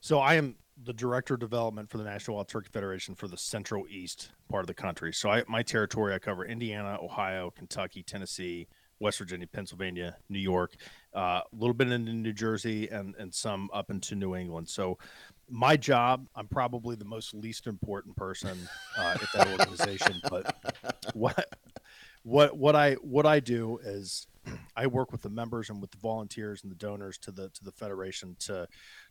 [0.00, 3.36] So I am the director of development for the National Wild Turkey Federation for the
[3.36, 5.12] Central East part of the country.
[5.12, 8.66] So I, my territory, I cover Indiana, Ohio, Kentucky, Tennessee,
[8.98, 10.74] West Virginia, Pennsylvania, New York,
[11.14, 14.68] uh, a little bit into New Jersey, and and some up into New England.
[14.68, 14.98] So
[15.50, 18.56] my job, I'm probably the most least important person
[18.98, 20.20] uh, at that organization.
[20.30, 20.56] but
[21.14, 21.46] what
[22.22, 24.26] what what I what I do is
[24.74, 27.64] I work with the members and with the volunteers and the donors to the to
[27.64, 28.66] the federation to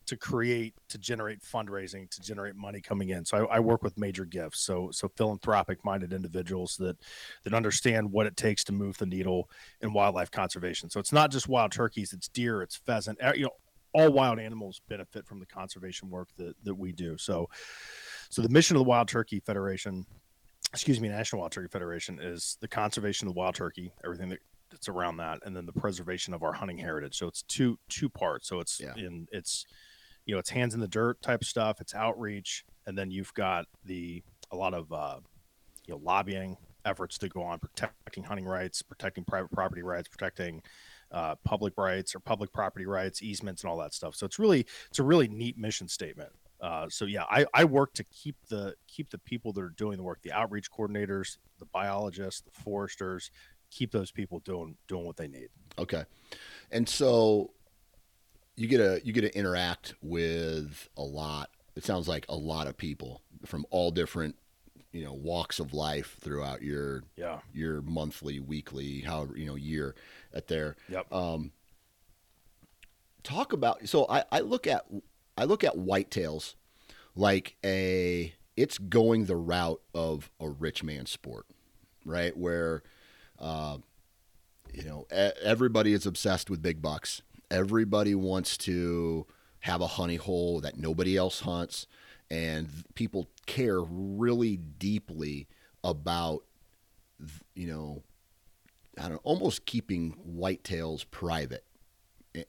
[0.06, 3.24] to create to generate fundraising to generate money coming in.
[3.24, 4.60] So I, I work with major gifts.
[4.60, 6.96] So so philanthropic minded individuals that
[7.44, 9.48] that understand what it takes to move the needle
[9.80, 10.90] in wildlife conservation.
[10.90, 13.18] So it's not just wild turkeys, it's deer, it's pheasant.
[13.20, 13.50] eh, You know,
[13.92, 17.16] all wild animals benefit from the conservation work that that we do.
[17.18, 17.48] So
[18.30, 20.06] so the mission of the Wild Turkey Federation
[20.72, 24.38] excuse me, National Wild Turkey Federation is the conservation of the wild turkey, everything that,
[24.70, 27.16] that's around that, and then the preservation of our hunting heritage.
[27.18, 28.48] So it's two two parts.
[28.48, 28.94] So it's Yeah.
[28.96, 29.66] in it's
[30.26, 31.80] you know it's hands in the dirt type stuff.
[31.80, 34.22] It's outreach, and then you've got the
[34.52, 35.18] a lot of uh,
[35.86, 40.62] you know lobbying efforts to go on protecting hunting rights, protecting private property rights, protecting
[41.12, 44.14] uh, public rights or public property rights, easements, and all that stuff.
[44.14, 46.30] So it's really it's a really neat mission statement.
[46.60, 49.96] Uh, so yeah, I, I work to keep the keep the people that are doing
[49.96, 53.30] the work, the outreach coordinators, the biologists, the foresters,
[53.70, 55.48] keep those people doing doing what they need.
[55.78, 56.04] Okay,
[56.70, 57.52] and so
[58.56, 61.50] you get a you get to interact with a lot.
[61.76, 64.36] It sounds like a lot of people from all different
[64.92, 67.40] you know walks of life throughout your Yeah.
[67.52, 69.94] your monthly, weekly, however you know year
[70.34, 70.76] at there.
[70.88, 71.12] Yep.
[71.12, 71.52] Um,
[73.22, 74.86] talk about so I, I look at
[75.36, 76.54] I look at whitetails
[77.14, 81.46] like a it's going the route of a rich man sport,
[82.04, 82.36] right?
[82.36, 82.82] Where
[83.38, 83.78] uh,
[84.72, 87.22] you know everybody is obsessed with big bucks.
[87.50, 89.26] Everybody wants to
[89.60, 91.86] have a honey hole that nobody else hunts,
[92.30, 95.48] and people care really deeply
[95.82, 96.44] about
[97.54, 98.02] you know
[98.98, 101.64] I don't know, almost keeping whitetails private,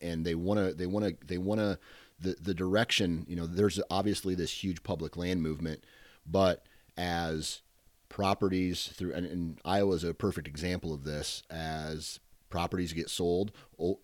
[0.01, 1.79] and they want to they want to they want to
[2.19, 3.25] the the direction.
[3.27, 5.83] You know, there's obviously this huge public land movement,
[6.25, 6.65] but
[6.97, 7.61] as
[8.09, 11.43] properties through and, and Iowa is a perfect example of this.
[11.49, 13.51] As properties get sold,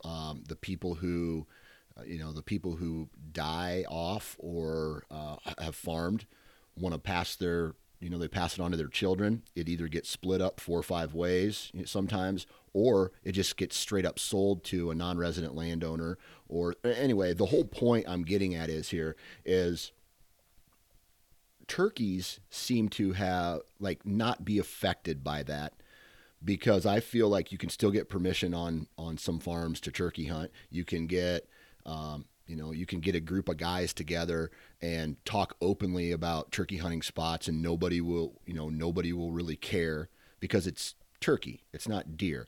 [0.06, 1.48] um, the people who
[2.06, 6.26] you know the people who die off or uh, have farmed
[6.78, 9.88] want to pass their you know they pass it on to their children it either
[9.88, 14.64] gets split up four or five ways sometimes or it just gets straight up sold
[14.64, 19.92] to a non-resident landowner or anyway the whole point i'm getting at is here is
[21.68, 25.74] turkeys seem to have like not be affected by that
[26.44, 30.26] because I feel like you can still get permission on on some farms to turkey
[30.26, 30.52] hunt.
[30.70, 31.48] You can get
[31.88, 36.52] um, you know you can get a group of guys together and talk openly about
[36.52, 41.64] turkey hunting spots, and nobody will you know nobody will really care because it's turkey,
[41.74, 42.48] it's not deer.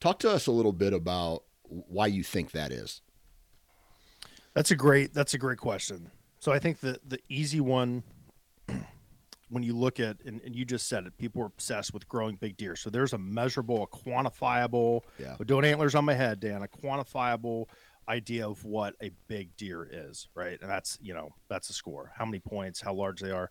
[0.00, 3.00] Talk to us a little bit about why you think that is.
[4.54, 6.10] That's a great that's a great question.
[6.40, 8.02] So I think the the easy one
[9.48, 12.36] when you look at and, and you just said it, people are obsessed with growing
[12.36, 12.74] big deer.
[12.76, 15.36] So there's a measurable, a quantifiable Yeah.
[15.44, 17.66] doing antlers on my head, Dan, a quantifiable
[18.08, 20.58] idea of what a big deer is, right?
[20.60, 22.12] And that's you know, that's a score.
[22.16, 23.50] How many points, how large they are.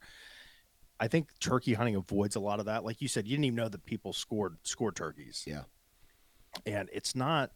[1.00, 2.84] I think turkey hunting avoids a lot of that.
[2.84, 5.64] Like you said, you didn't even know that people scored scored turkeys Yeah.
[6.66, 7.52] and it's not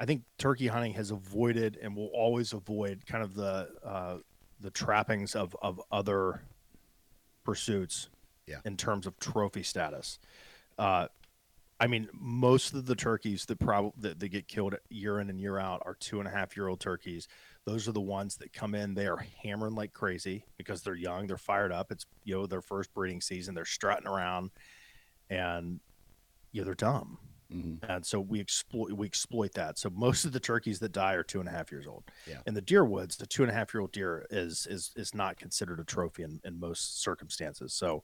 [0.00, 4.18] i think turkey hunting has avoided and will always avoid kind of the uh,
[4.60, 6.42] the trappings of of other
[7.44, 8.08] pursuits
[8.46, 8.60] Yeah.
[8.64, 10.18] in terms of trophy status.
[10.78, 11.08] Uh,
[11.80, 15.58] I mean, most of the turkeys that probably that, get killed year in and year
[15.58, 17.26] out are two and a half year old turkeys.
[17.66, 18.94] Those are the ones that come in.
[18.94, 21.26] They are hammering like crazy because they're young.
[21.26, 21.90] They're fired up.
[21.90, 23.54] It's you know their first breeding season.
[23.54, 24.50] They're strutting around,
[25.28, 25.80] and
[26.52, 27.18] you know they're dumb.
[27.50, 27.82] Mhm.
[27.82, 29.78] And so we exploit we exploit that.
[29.78, 32.04] So most of the turkeys that die are two and a half years old.
[32.26, 32.42] Yeah.
[32.46, 35.14] In the deer woods, the two and a half year old deer is is is
[35.14, 37.74] not considered a trophy in, in most circumstances.
[37.74, 38.02] So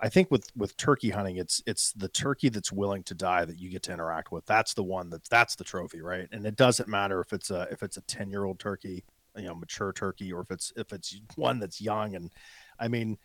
[0.00, 3.58] I think with with turkey hunting, it's it's the turkey that's willing to die that
[3.58, 4.46] you get to interact with.
[4.46, 6.28] That's the one that that's the trophy, right?
[6.32, 9.04] And it doesn't matter if it's a if it's a ten year old turkey,
[9.36, 12.14] you know, mature turkey, or if it's if it's one that's young.
[12.16, 12.32] And
[12.78, 13.18] I mean,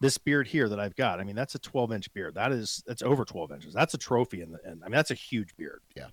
[0.00, 2.34] this beard here that I've got, I mean, that's a 12 inch beard.
[2.34, 3.74] That is, that's over 12 inches.
[3.74, 4.42] That's a trophy.
[4.42, 5.80] In the, and I mean, that's a huge beard.
[5.96, 6.08] Yeah.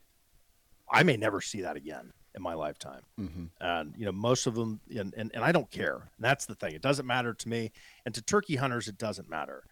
[0.92, 3.02] I may never see that again in my lifetime.
[3.20, 3.50] Mhm.
[3.60, 5.96] And, you know, most of them, and, and, and I don't care.
[5.96, 6.74] And that's the thing.
[6.74, 7.72] It doesn't matter to me.
[8.06, 9.64] And to turkey hunters, it doesn't matter.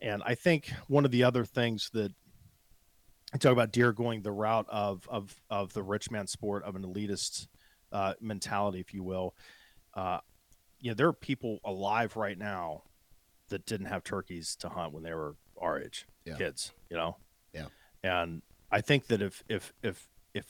[0.00, 2.12] And I think one of the other things that
[3.32, 6.76] I talk about deer going the route of, of, of the rich man sport of
[6.76, 7.48] an elitist
[7.90, 9.34] uh, mentality, if you will.
[9.94, 10.18] Uh,
[10.78, 12.82] you know, there are people alive right now
[13.48, 16.36] that didn't have turkeys to hunt when they were our age, Yeah.
[16.36, 17.16] kids, you know?
[17.52, 17.66] Yeah.
[18.02, 20.44] And I think that if, if, if, if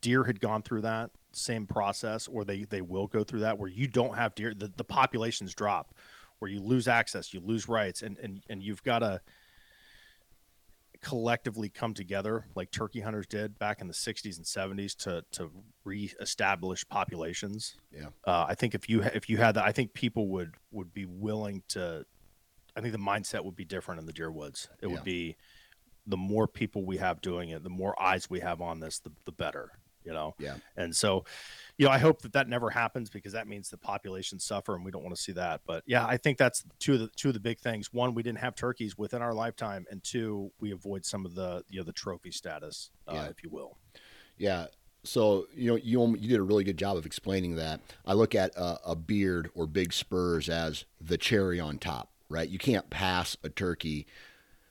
[0.00, 3.68] deer had gone through that same process, or they, they will go through that where
[3.68, 5.94] you don't have deer, the, the populations drop,
[6.38, 9.20] where you lose access, you lose rights, and, and, and you've got to
[11.02, 15.50] collectively come together like turkey hunters did back in the 60s and 70s to, to
[15.84, 18.06] reestablish populations Yeah.
[18.26, 21.04] uh, I think if you if you had that, I think people would would be
[21.04, 22.04] willing to.
[22.76, 24.68] I think the mindset would be different in the deer woods.
[24.82, 24.94] It Yeah.
[24.94, 25.36] would be
[26.06, 29.10] the more people we have doing it, the more eyes we have on this, the
[29.24, 29.70] the better.
[30.04, 30.36] You know.
[30.38, 30.58] Yeah.
[30.76, 31.24] And so,
[31.78, 34.84] you know, I hope that that never happens because that means the populations suffer, and
[34.84, 35.62] we don't want to see that.
[35.66, 37.92] But yeah, I think that's two of the two of the big things.
[37.92, 41.64] One, we didn't have turkeys within our lifetime, and two, we avoid some of the
[41.68, 43.24] you know the trophy status, uh, Yeah.
[43.30, 43.78] if you will.
[44.38, 44.66] Yeah.
[45.02, 47.80] So you know you you did a really good job of explaining that.
[48.04, 52.48] I look at a, a beard or big spurs as the cherry on top, right?
[52.48, 54.06] You can't pass a turkey.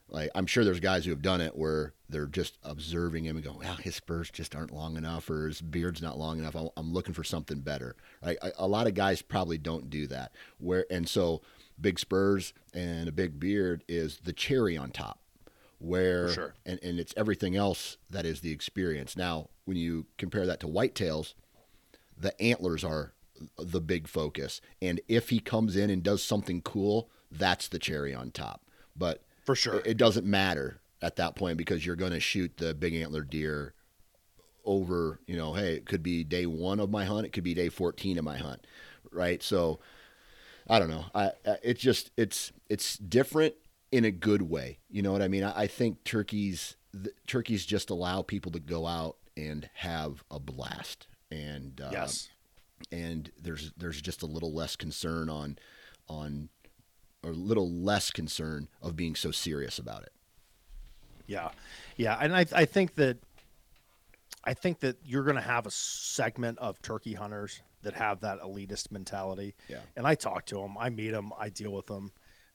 [0.10, 3.46] Like I'm sure there's guys who have done it where they're just observing him and
[3.46, 6.56] go, "Well, his spurs just aren't long enough, or his beard's not long enough.
[6.56, 8.38] I'm, I'm looking for something better." Right?
[8.58, 10.32] A lot of guys probably don't do that.
[10.60, 11.42] Where and so
[11.80, 15.20] big spurs and a big beard is the cherry on top
[15.80, 16.54] where sure.
[16.66, 19.18] and, and it's everything else that is the experience.
[19.18, 21.34] Now, when you compare that to whitetails,
[22.18, 23.14] the antlers are
[23.58, 24.62] the big focus.
[24.82, 28.62] And if he comes in and does something cool, that's the cherry on top.
[28.96, 29.82] But For sure.
[29.86, 33.74] it, doesn't matter at that point because you're going to shoot the big antler deer
[34.64, 37.54] over, you know, hey, it could be day one of my hunt, it could be
[37.54, 38.66] day 14 of my hunt,
[39.12, 39.44] right?
[39.44, 39.80] So
[40.68, 41.06] I don't know.
[41.14, 43.54] I, I it's just it's it's different
[43.92, 44.80] in a good way.
[44.90, 45.44] You know what I mean?
[45.44, 50.40] I, I think turkeys the, turkeys just allow people to go out and have a
[50.40, 52.30] blast, and uh, yes.
[52.92, 55.58] and there's there's just a little less concern on
[56.08, 56.50] on
[57.32, 60.12] a little less concern of being so serious about it.
[61.28, 61.50] Yeah,
[61.98, 63.18] yeah, and I I think that
[64.44, 68.42] I think that you're going to have a segment of turkey hunters that have that
[68.42, 69.56] elitist mentality.
[69.68, 69.80] Yeah.
[69.96, 72.12] and I talk to them, I meet them, I deal with them.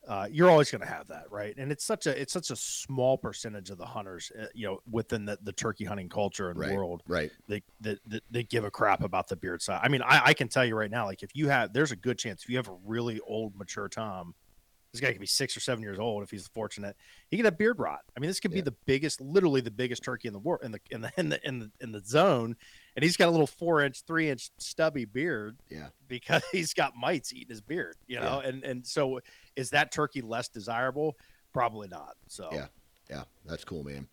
[0.09, 1.54] Uh, you're always going to have that, right?
[1.59, 4.78] And it's such a it's such a small percentage of the hunters, uh, you know,
[4.90, 6.72] within the, the turkey hunting culture and Right.
[6.72, 7.30] world Right.
[7.48, 9.80] that, that that they give a crap about the beard size.
[9.83, 11.96] I mean, I, I can tell you right now, like if you have, there's a
[11.96, 14.35] good chance if you have a really old mature tom,
[14.92, 16.96] this guy could be six or seven years old if he's fortunate.
[17.31, 18.00] He could have beard rot.
[18.16, 20.72] I mean, this could be the biggest, literally the biggest turkey in the world in
[20.72, 22.57] the in the in the in the, in the zone,
[22.96, 25.88] and he's got a little four inch, three inch stubby beard Yeah.
[26.09, 27.96] because he's got mites eating his beard.
[28.09, 29.20] You know, and and so
[29.57, 31.16] is that turkey less desirable?
[31.53, 32.16] Probably not.
[32.29, 32.66] So Yeah.
[33.09, 33.24] Yeah.
[33.46, 34.09] That's cool, man.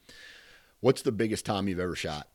[0.80, 2.28] What's the biggest tom you've ever shot?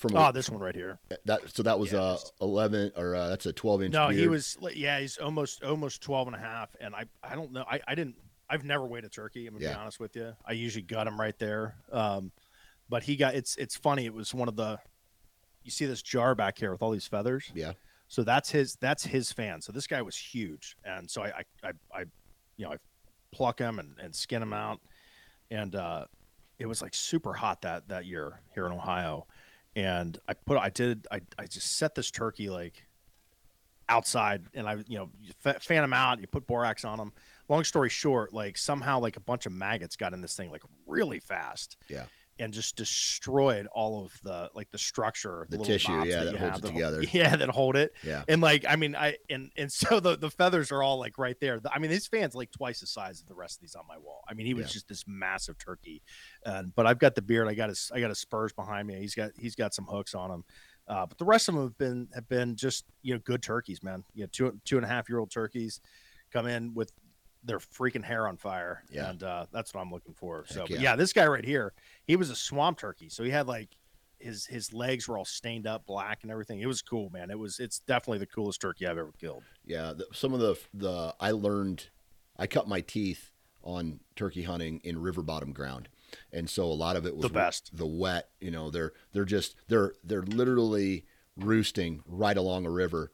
[0.00, 0.98] From Oh, this one right here.
[1.26, 4.26] that so that was Yeah, uh 11 or uh, that's a 12 inch No, he
[4.28, 7.66] was yeah, he's almost almost 12 and a half and I I don't know.
[7.70, 8.16] I I didn't
[8.48, 9.72] I've never weighed a turkey, I'm to Yeah.
[9.72, 10.32] be honest with you.
[10.46, 11.74] I usually gut him right there.
[11.92, 12.32] Um
[12.88, 14.06] but he got it's it's funny.
[14.06, 14.78] It was one of the
[15.64, 17.50] you see this jar back here with all these feathers.
[17.54, 17.72] yeah.
[18.08, 19.60] So that's his that's his fan.
[19.60, 22.00] So this guy was huge, and so I I I, I
[22.56, 22.76] you know I
[23.32, 24.80] pluck him and, and skin him out,
[25.50, 26.06] and uh,
[26.58, 29.26] it was like super hot that that year here in Ohio,
[29.76, 32.86] and I put I did I I just set this turkey like
[33.88, 37.12] outside, and I you know you fa- fan them out, you put borax on them
[37.50, 40.62] Long story short, like somehow like a bunch of maggots got in this thing like
[40.86, 42.04] really fast Yeah.
[42.40, 46.50] And just destroyed all of the like the structure, The little tissue, yeah, that have
[46.52, 47.02] holds it hold- together.
[47.12, 47.92] yeah, that hold it.
[48.02, 48.24] Yeah.
[48.26, 51.36] And like, I mean, I and and so the the feathers are all like right
[51.40, 51.60] there.
[51.72, 53.98] I mean, his fan's like twice the size of the rest of these on my
[53.98, 54.24] wall.
[54.28, 54.72] I mean, he was Yeah.
[54.72, 56.02] just this massive turkey.
[56.44, 57.46] And but I've got the beard.
[57.46, 58.96] I got his I got his spurs behind me.
[58.96, 60.44] He's got he's got some hooks on him.
[60.88, 63.82] Uh, but the rest of them have been have been just you know good turkeys,
[63.82, 64.02] man.
[64.14, 65.80] You know, two two and a half year old turkeys
[66.32, 66.90] come in with
[67.44, 68.84] their freaking hair on fire.
[68.90, 69.10] Yeah.
[69.10, 70.44] And uh, that's what I'm looking for.
[70.46, 70.78] so yeah.
[70.80, 71.72] yeah, this guy right here,
[72.04, 73.08] he was a swamp turkey.
[73.08, 73.68] So he had like
[74.20, 76.60] his his legs were all stained up black and everything.
[76.60, 77.30] It was cool, man.
[77.30, 79.42] It was it's definitely the coolest turkey I've ever killed.
[79.64, 81.88] Yeah, the, some of the the I learned,
[82.36, 83.30] I cut my teeth
[83.62, 85.88] on turkey hunting in river bottom ground,
[86.32, 87.76] and so a lot of it was The best.
[87.76, 93.12] The wet, you know, they're they're just they're they're literally roosting right along a river,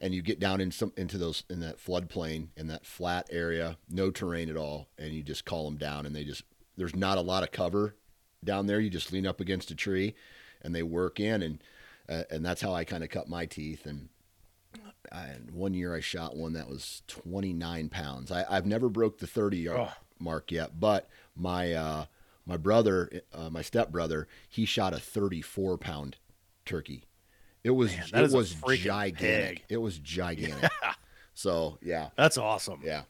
[0.00, 3.76] and you get down in some into those in that floodplain in that flat area,
[3.88, 6.42] no terrain at all, and you just call them down, and they just
[6.76, 7.94] there's not a lot of cover
[8.44, 8.78] down there.
[8.80, 10.14] You just lean up against a tree,
[10.62, 11.62] and they work in, and
[12.08, 14.08] uh, and that's how I kind of cut my teeth and
[15.10, 18.30] and one year I shot one that was 29 pounds.
[18.30, 19.92] I, I've never broke the 30 yard Oh.
[20.18, 22.04] mark yet, but my uh,
[22.44, 26.16] my brother, uh, my stepbrother, he shot a 34 pound
[26.64, 27.04] turkey.
[27.64, 29.18] It was Man, it was gigantic.
[29.56, 29.62] pig.
[29.68, 30.70] It was gigantic.
[31.34, 32.80] So yeah, That's awesome.
[32.84, 33.02] yeah.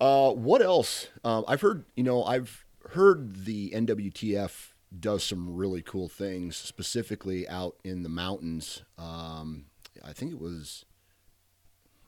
[0.00, 1.08] Uh, what else?
[1.24, 4.68] Um, I've heard, you know, I've heard the NWTF
[5.00, 8.84] does some really cool things, specifically out in the mountains.
[8.96, 9.64] Um,
[10.04, 10.84] I think it was,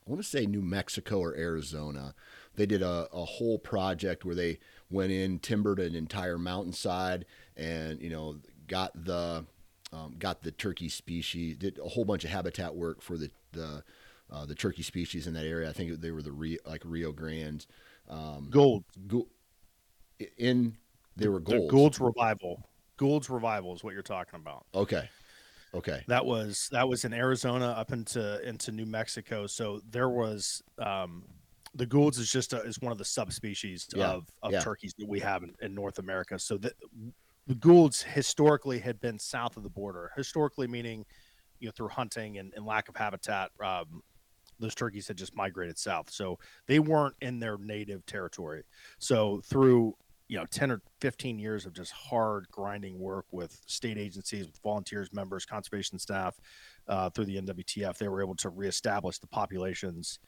[0.07, 2.15] I want to say New Mexico or Arizona.
[2.55, 7.25] They did a, a whole project where they went in, timbered an entire mountainside,
[7.57, 8.37] and you know,
[8.69, 9.47] got the
[9.95, 13.83] um, got the turkey species, did a whole bunch of habitat work for the the
[14.31, 15.69] uh, the turkey species in that area.
[15.69, 17.67] I think they were the Rio, like Rio Grandes.
[18.09, 18.85] Um, Gold.
[19.07, 19.29] Gu-
[20.39, 20.77] in
[21.17, 21.71] they were gold.
[21.71, 22.67] Gould's revival.
[22.97, 24.67] Gould's revival is what you're talking about.
[24.75, 25.09] Okay,
[25.75, 29.47] okay, That was that was in Arizona up into into New Mexico.
[29.47, 31.25] So there was um,
[31.75, 34.61] the Gould's is just a, is one of the subspecies Yeah, of, of yeah.
[34.61, 36.39] turkeys that we have in, in North America.
[36.39, 36.73] So the,
[37.47, 40.11] the Gould's historically had been south of the border.
[40.17, 41.05] Historically meaning,
[41.61, 44.03] you know, through hunting and, and lack of habitat, um,
[44.59, 46.11] those turkeys had just migrated south.
[46.11, 48.63] So they weren't in their native territory.
[48.99, 49.95] So through
[50.29, 54.59] you know 10 or 15 years of just hard grinding work with state agencies with
[54.63, 56.41] volunteers members conservation staff
[56.89, 60.19] uh, through the nwtf they were able to reestablish the populations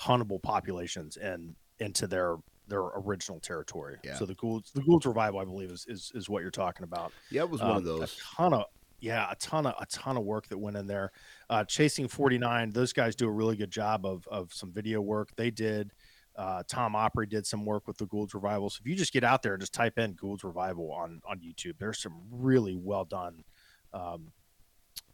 [0.00, 2.36] huntable populations and into their
[2.68, 4.16] their original territory Yeah.
[4.16, 7.12] so the Gould's the Gould's revival i believe is, is is what you're talking about
[7.30, 8.02] yeah, it was one of um, those.
[8.02, 8.64] A ton of
[9.00, 11.12] yeah, a ton of a ton of work that went in there.
[11.50, 15.28] Uh, Chasing 49, those guys do a really good job of of some video work.
[15.36, 15.92] They did.
[16.36, 18.70] Uh, Tom Opre did some work with the Gould's Revival.
[18.70, 21.38] So if you just get out there and just type in Gould's Revival on on
[21.40, 23.44] YouTube, there's some really well done,
[23.92, 24.32] um,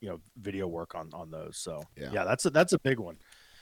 [0.01, 1.57] you know, video work on on those.
[1.59, 2.11] So Yeah.
[2.13, 3.17] yeah, that's a that's a big one.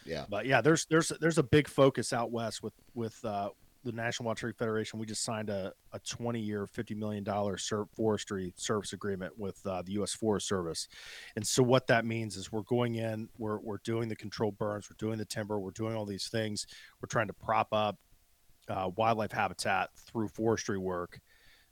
[0.05, 3.49] Yeah, But yeah, there's there's there's a big focus out west with with uh,
[3.85, 4.99] the National Wild Turkey Federation.
[4.99, 9.61] We just signed a, a 20 year, 50 million dollar ser- forestry service agreement with
[9.67, 10.13] uh, the U.S.
[10.13, 10.89] Forest Service,
[11.37, 14.89] and so what that means is we're going in, we're we're doing the controlled burns,
[14.91, 16.67] we're doing the timber, we're doing all these things.
[17.01, 17.97] We're trying to prop up
[18.69, 21.21] uh, wildlife habitat through forestry work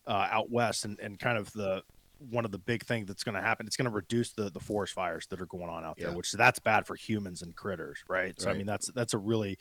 [0.07, 1.83] uh, out west, and and kind of the
[2.31, 4.59] one of the big things that's going to happen it's going to reduce the the
[4.59, 6.15] forest fires that are going on out there Yeah.
[6.15, 9.59] which that's bad for humans and critters right so i mean that's that's a really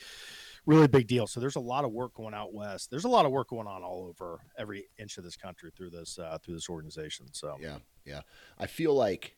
[0.65, 3.25] really big deal so there's a lot of work going out west there's a lot
[3.25, 6.55] of work going on all over every inch of this country through this uh, through
[6.55, 8.21] this organization so yeah, yeah.
[8.59, 9.35] I feel like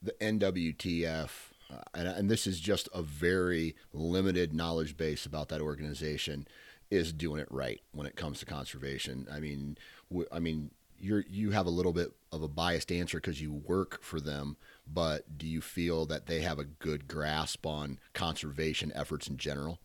[0.00, 1.30] the NWTF,
[1.70, 6.46] uh, and, and this is just a very limited knowledge base about that organization,
[6.90, 9.26] is doing it right when it comes to conservation.
[9.30, 9.76] I mean,
[10.10, 13.52] w- I mean, you're you have a little bit of a biased answer because you
[13.52, 14.56] work for them,
[14.86, 19.80] but do you feel that they have a good grasp on conservation efforts in general?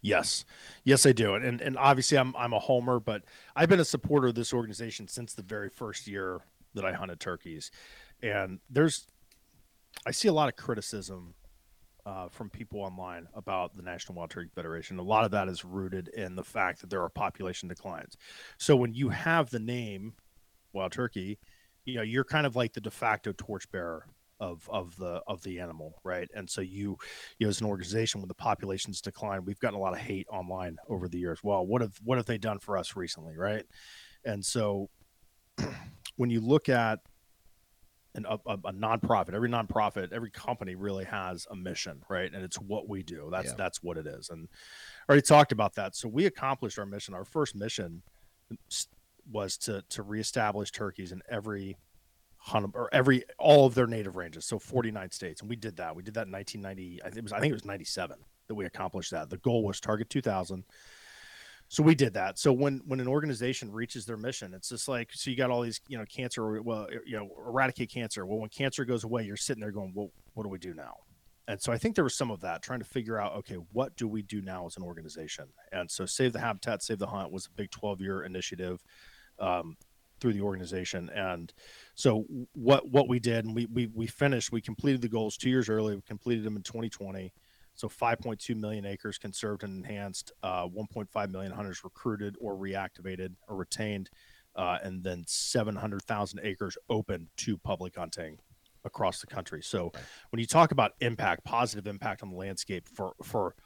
[0.00, 0.44] Yes,
[0.84, 3.24] yes, I do, and and, obviously I'm I'm a homer, but
[3.56, 6.40] I've been a supporter of this organization since the very first year
[6.74, 7.70] that I hunted turkeys,
[8.22, 9.06] and there's
[10.06, 11.34] I see a lot of criticism
[12.06, 14.98] uh, from people online about the National Wild Turkey Federation.
[14.98, 18.16] A lot of that is rooted in the fact that there are population declines.
[18.56, 20.14] So when you have the name
[20.72, 21.38] Wild Turkey,
[21.84, 24.06] you know you're kind of like the de facto torchbearer
[24.40, 26.28] of of the of the animal, right?
[26.34, 26.96] And so you,
[27.38, 30.26] you know, as an organization, when the populations decline, we've gotten a lot of hate
[30.30, 31.40] online over the years.
[31.42, 33.64] Well, what have what have they done for us recently, right?
[34.24, 34.90] And so
[36.16, 37.00] when you look at
[38.14, 42.32] an, a, a nonprofit, every nonprofit, every company really has a mission, right?
[42.32, 43.28] And it's what we do.
[43.30, 43.54] That's Yeah.
[43.56, 44.30] that's what it is.
[44.30, 44.48] And
[45.08, 45.94] I already talked about that.
[45.94, 47.14] So we accomplished our mission.
[47.14, 48.02] Our first mission
[48.52, 48.86] mm,
[49.30, 51.76] was to to reestablish turkeys in every
[52.38, 54.44] hunt or every all of their native ranges.
[54.46, 55.94] So 49 states, and we did that.
[55.94, 57.02] We did that in 1990.
[57.02, 58.16] I think it was I think it was 97
[58.48, 59.30] that we accomplished that.
[59.30, 60.64] The goal was target 2,000.
[61.70, 62.38] So we did that.
[62.38, 65.60] So when when an organization reaches their mission, it's just like so you got all
[65.60, 68.24] these you know cancer well you know eradicate cancer.
[68.24, 70.94] Well, when cancer goes away, you're sitting there going, well, what do we do now?
[71.48, 73.96] And so I think there was some of that trying to figure out, okay, what
[73.96, 75.46] do we do now as an organization?
[75.72, 78.84] And so Save the Habitat, Save the Hunt was a big 12 year initiative
[79.38, 79.78] um,
[80.20, 81.08] through the organization.
[81.08, 81.52] And
[81.98, 85.50] so what what we did, and we, we we finished, we completed the goals two
[85.50, 85.96] years early.
[85.96, 87.32] We completed them in 2020.
[87.74, 93.56] So 5.2 million acres conserved and enhanced, uh, 1.5 million hunters recruited or reactivated or
[93.56, 94.10] retained,
[94.54, 98.38] uh, and then 700,000 acres open to public hunting
[98.84, 99.60] across the country.
[99.60, 99.90] So
[100.30, 103.56] when you talk about impact, positive impact on the landscape for for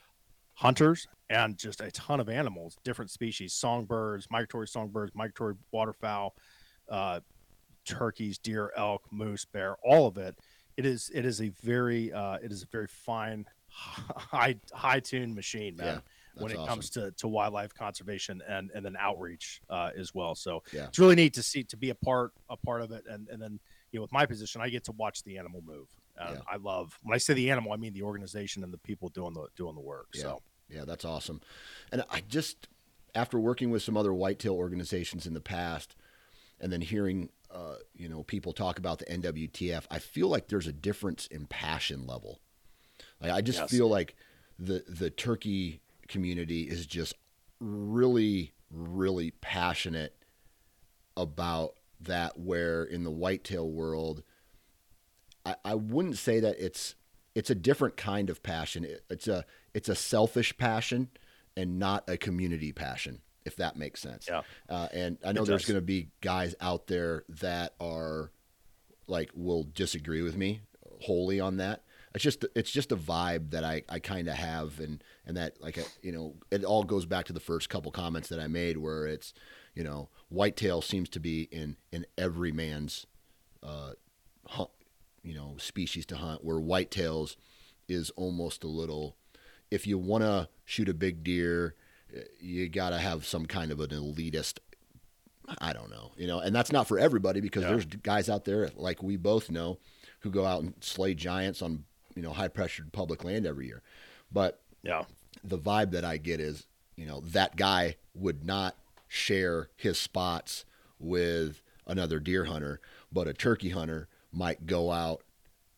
[0.55, 6.35] hunters and just a ton of animals, different species, songbirds, migratory songbirds, migratory waterfowl,
[6.89, 7.20] uh,
[7.85, 10.37] turkeys, deer, elk, moose, bear, all of it.
[10.76, 15.35] It is it is a very uh, it is a very fine high high tuned
[15.35, 15.87] machine, man.
[15.87, 16.68] Yeah, when it awesome.
[16.68, 20.87] comes to, to wildlife conservation and, and then outreach uh, as well, so yeah.
[20.87, 23.41] it's really neat to see to be a part a part of it, and and
[23.41, 23.61] then
[23.91, 25.89] you know with my position, I get to watch the animal move.
[26.18, 26.43] And yeah.
[26.51, 29.35] I love when I say the animal, I mean the organization and the people doing
[29.35, 30.09] the doing the work.
[30.14, 30.22] Yeah.
[30.22, 31.41] So yeah, that's awesome.
[31.91, 32.68] And I just
[33.14, 35.95] after working with some other whitetail organizations in the past,
[36.61, 40.66] and then hearing uh, you know people talk about the NWTF, I feel like there's
[40.66, 42.40] a difference in passion level.
[43.20, 43.70] Like I just yes.
[43.70, 44.16] feel like
[44.59, 47.14] the the turkey community is just
[47.61, 50.16] really really passionate
[51.16, 54.22] about that where in the whitetail world
[55.44, 56.94] I, I wouldn't say that it's
[57.34, 58.84] it's a different kind of passion.
[58.84, 59.44] It, it's a
[59.74, 61.11] it's a selfish passion
[61.57, 64.28] and not a community passion, if that makes sense.
[64.28, 64.43] Yeah.
[64.68, 68.30] Uh, and I know there's going to be guys out there that are
[69.07, 70.62] like will disagree with me
[71.01, 71.82] wholly on that.
[72.14, 75.61] It's just it's just a vibe that I, I kind of have and and that
[75.62, 78.49] like a, you know it all goes back to the first couple comments that I
[78.49, 79.32] made where it's
[79.74, 83.07] you know whitetail seems to be in in every man's
[83.62, 83.93] uh,
[84.47, 84.70] hunt,
[85.22, 87.36] you know species to hunt where whitetails
[87.88, 89.16] is almost a little
[89.70, 91.74] if you want to shoot a big deer
[92.40, 94.58] you got to have some kind of an elitist
[95.58, 97.70] I don't know, you know, and that's not for everybody because yeah.
[97.70, 99.78] there's guys out there like we both know
[100.20, 101.84] who go out and slay giants on
[102.14, 103.82] you know high pressured public land every year.
[104.30, 105.04] But yeah,
[105.42, 108.76] the vibe that I get is you know that guy would not
[109.08, 110.64] share his spots
[110.98, 115.22] with another deer hunter, but a turkey hunter might go out,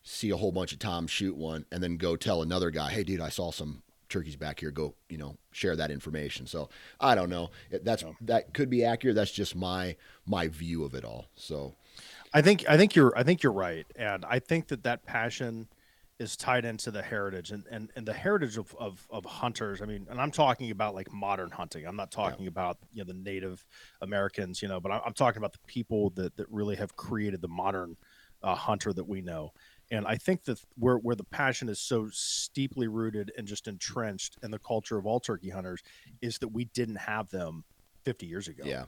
[0.02, 3.04] see a whole bunch of toms shoot one, and then go tell another guy, "Hey,
[3.04, 3.82] dude, I saw some
[4.14, 4.70] turkeys back here.
[4.70, 7.50] Go, you know, share that information." So I don't know.
[7.82, 9.16] That's that could be accurate.
[9.16, 9.96] That's just my
[10.26, 11.26] my view of it all.
[11.34, 11.74] So
[12.32, 15.68] I think I think you're I think you're right, and I think that that passion
[16.20, 19.82] is tied into the heritage and, and, and the heritage of, of, of hunters.
[19.82, 21.86] I mean, and I'm talking about like modern hunting.
[21.86, 22.50] I'm not talking yeah.
[22.50, 23.64] about, you know, the native
[24.00, 27.48] Americans, you know, but I'm, talking about the people that, that really have created the
[27.48, 27.96] modern
[28.44, 29.52] uh, hunter that we know.
[29.90, 34.38] And I think that where, where the passion is so steeply rooted and just entrenched
[34.42, 35.82] in the culture of all turkey hunters
[36.22, 37.64] is that we didn't have them
[38.04, 38.64] 50 years ago.
[38.66, 38.84] Yeah.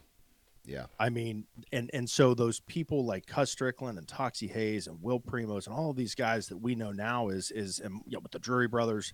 [0.66, 0.86] Yeah.
[0.98, 5.20] I mean, and and so those people like Cuz Strickland and Toxey Haas and Will
[5.20, 8.20] Primos and all of these guys that we know now is is and, you know
[8.20, 9.12] with the Drury brothers,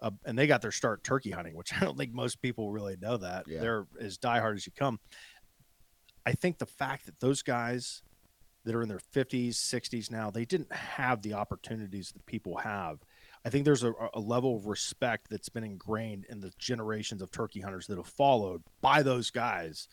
[0.00, 2.96] uh, and they got their start turkey hunting, which I don't think most people really
[2.96, 3.46] know that.
[3.46, 3.60] Yeah.
[3.60, 4.98] They're as diehard as you come.
[6.26, 8.02] I think the fact that those guys
[8.64, 12.98] that are in their 50s, 60s now, they didn't have the opportunities that people have.
[13.44, 17.30] I think there's a, a, level of respect that's been ingrained in the generations of
[17.30, 19.88] turkey hunters that have followed by those guys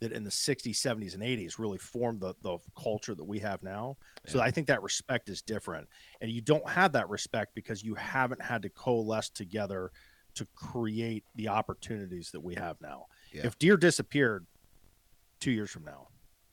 [0.00, 3.62] that in the 60s, 70s, and 80s really formed the, the culture that we have
[3.62, 3.96] now.
[4.24, 4.32] Yeah.
[4.32, 5.86] So I think that respect is different.
[6.22, 9.92] And you don't have that respect because you haven't had to coalesce together
[10.34, 13.06] to create the opportunities that we have now.
[13.32, 13.46] Yeah.
[13.46, 14.46] If deer disappeared
[15.40, 16.08] two years from now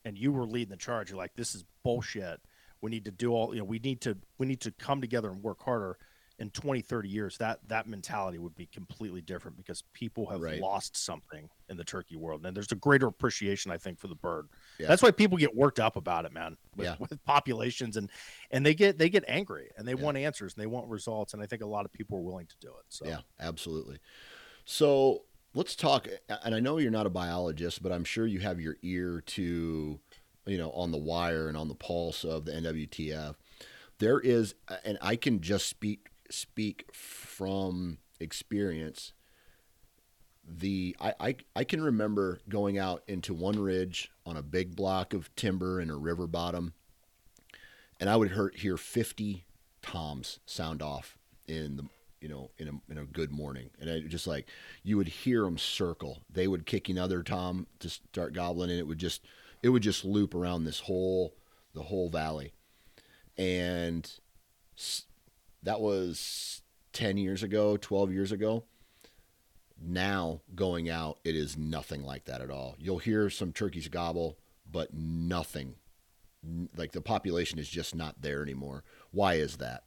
[0.06, 2.40] and you were leading the charge, you're like, this is bullshit.
[2.82, 5.30] We need to do all, you know, we need to, we need to come together
[5.30, 5.98] and work harder
[6.42, 10.60] in 20 30 years that that mentality would be completely different because people have right.
[10.60, 14.16] lost something in the turkey world and there's a greater appreciation i think for the
[14.16, 14.48] bird
[14.80, 14.88] yeah.
[14.88, 16.96] that's why people get worked up about it man with, yeah.
[16.98, 18.10] with populations and
[18.50, 20.02] and they get they get angry and they yeah.
[20.02, 22.48] want answers and they want results and i think a lot of people are willing
[22.48, 24.00] to do it so yeah absolutely
[24.66, 25.22] so
[25.54, 26.08] let's talk
[26.44, 30.00] and i know you're not a biologist but i'm sure you have your ear to
[30.46, 33.36] you know on the wire and on the pulse of the nwtf
[34.00, 39.14] there is and i can just speak speak from experience.
[40.48, 45.14] The I, I I can remember going out into one ridge on a big block
[45.14, 46.74] of timber in a river bottom,
[48.00, 49.46] and I would hear, hear fifty
[49.82, 51.86] toms sound off in the
[52.22, 54.48] you know in a in a good morning, and I just like
[54.84, 56.22] you would hear them circle.
[56.32, 59.26] They would kick another tom to start gobbling, and it would just
[59.62, 61.36] it would just loop around this whole
[61.74, 62.54] the whole valley,
[63.38, 64.10] and
[65.64, 66.62] that was
[66.94, 68.64] ten years ago, twelve years ago
[69.82, 72.76] now going out, it is nothing like that at all.
[72.78, 74.38] You'll hear some turkeys gobble,
[74.72, 75.76] but nothing.
[76.76, 78.84] Like the population is just not there anymore.
[79.12, 79.84] Why is that?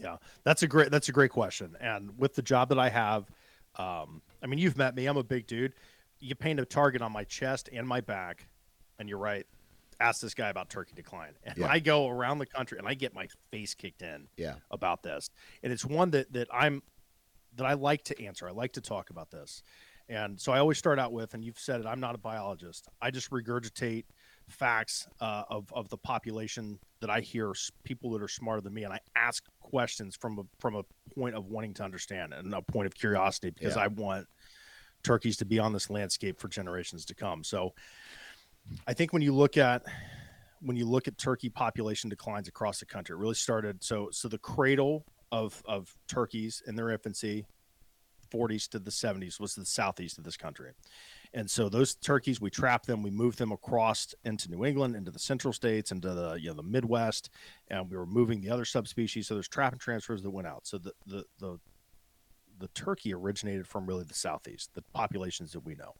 [0.00, 1.76] Yeah, that's a great that's a great question.
[1.80, 3.30] And with the job that I have,
[3.76, 5.06] um, I mean, you've met me.
[5.06, 5.74] I'm a big dude.
[6.18, 8.46] You paint a target on my chest and my back,
[8.98, 9.46] and you're right.
[10.00, 11.68] Ask this guy about turkey decline, and yeah.
[11.68, 14.28] I go around the country and I get my face kicked in.
[14.36, 14.54] Yeah.
[14.70, 15.28] about this,
[15.62, 16.82] and it's one that that I'm
[17.56, 18.48] that I like to answer.
[18.48, 19.62] I like to talk about this.
[20.08, 22.88] And so I always start out with, and you've said it, I'm not a biologist.
[23.00, 24.04] I just regurgitate
[24.50, 27.52] facts uh, of, of the population that I hear
[27.84, 28.84] people that are smarter than me.
[28.84, 30.82] And I ask questions from a, from a
[31.14, 33.82] point of wanting to understand and a point of curiosity because yeah.
[33.82, 34.26] I want
[35.02, 37.42] turkeys to be on this landscape for generations to come.
[37.42, 37.72] So
[38.86, 39.82] I think when you look at,
[40.60, 43.82] when you look at turkey population declines across the country, it really started.
[43.82, 47.46] So, so the cradle of of turkeys in their infancy
[48.32, 50.70] 40s to the 70s was the southeast of this country.
[51.32, 55.12] And so those turkeys, we trapped them, we moved them across into New England, into
[55.12, 57.30] the central states, into the you know the Midwest,
[57.68, 59.28] and we were moving the other subspecies.
[59.28, 60.66] So there's trap and transfers that went out.
[60.66, 61.58] So the the the
[62.58, 65.94] the turkey originated from really the southeast, the populations that we know.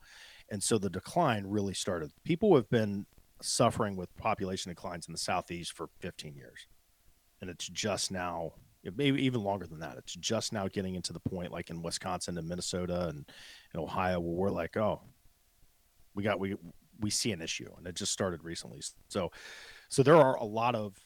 [0.51, 2.11] And so the decline really started.
[2.24, 3.07] People have been
[3.41, 6.66] suffering with population declines in the southeast for 15 years.
[7.41, 8.53] And it's just now
[8.97, 9.97] maybe even longer than that.
[9.99, 13.24] It's just now getting into the point, like in Wisconsin and Minnesota and,
[13.72, 15.01] and Ohio, where we're like, oh,
[16.14, 16.56] we got we
[17.00, 18.80] we see an issue, and it just started recently.
[19.08, 19.30] So,
[19.88, 20.96] so there are a lot of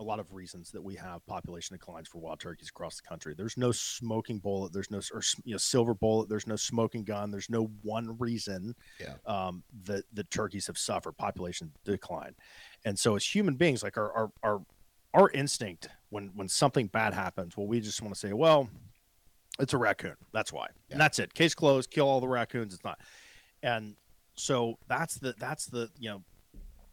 [0.00, 3.34] a lot of reasons that we have population declines for wild turkeys across the country.
[3.36, 4.72] There's no smoking bullet.
[4.72, 6.28] There's no or you know silver bullet.
[6.28, 7.30] There's no smoking gun.
[7.30, 9.14] There's no one reason yeah.
[9.26, 12.34] um, that the turkeys have suffered population decline.
[12.84, 14.62] And so, as human beings, like our our, our
[15.14, 18.68] our instinct when when something bad happens, well, we just want to say, well,
[19.58, 20.16] it's a raccoon.
[20.32, 20.94] That's why, yeah.
[20.94, 21.34] and that's it.
[21.34, 21.90] Case closed.
[21.90, 22.72] Kill all the raccoons.
[22.72, 23.00] It's not,
[23.64, 23.96] and
[24.38, 26.22] so that's the that's the you know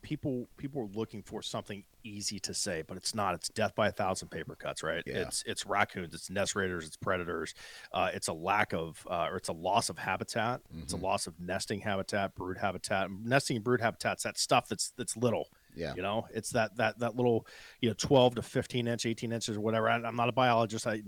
[0.06, 3.34] people people are looking for something easy to say, but it's not.
[3.34, 5.02] It's death by a thousand paper cuts, right?
[5.06, 5.18] Yeah.
[5.18, 7.56] It's it's raccoons, it's nest raiders, it's predators.
[7.92, 10.62] Uh, it's a lack of uh, or it's a loss of habitat.
[10.64, 10.84] Mm-hmm.
[10.84, 11.06] It's a mm-hmm.
[11.06, 13.10] loss of nesting habitat, brood habitat.
[13.12, 15.50] Nesting and brood habitats that stuff that's that's little.
[15.76, 15.94] Yeah.
[15.96, 17.48] You know, it's that that that little,
[17.82, 19.90] you know, 12 to 15 inch, 18 inches or whatever.
[19.90, 20.86] I, am not a biologist.
[20.86, 21.02] I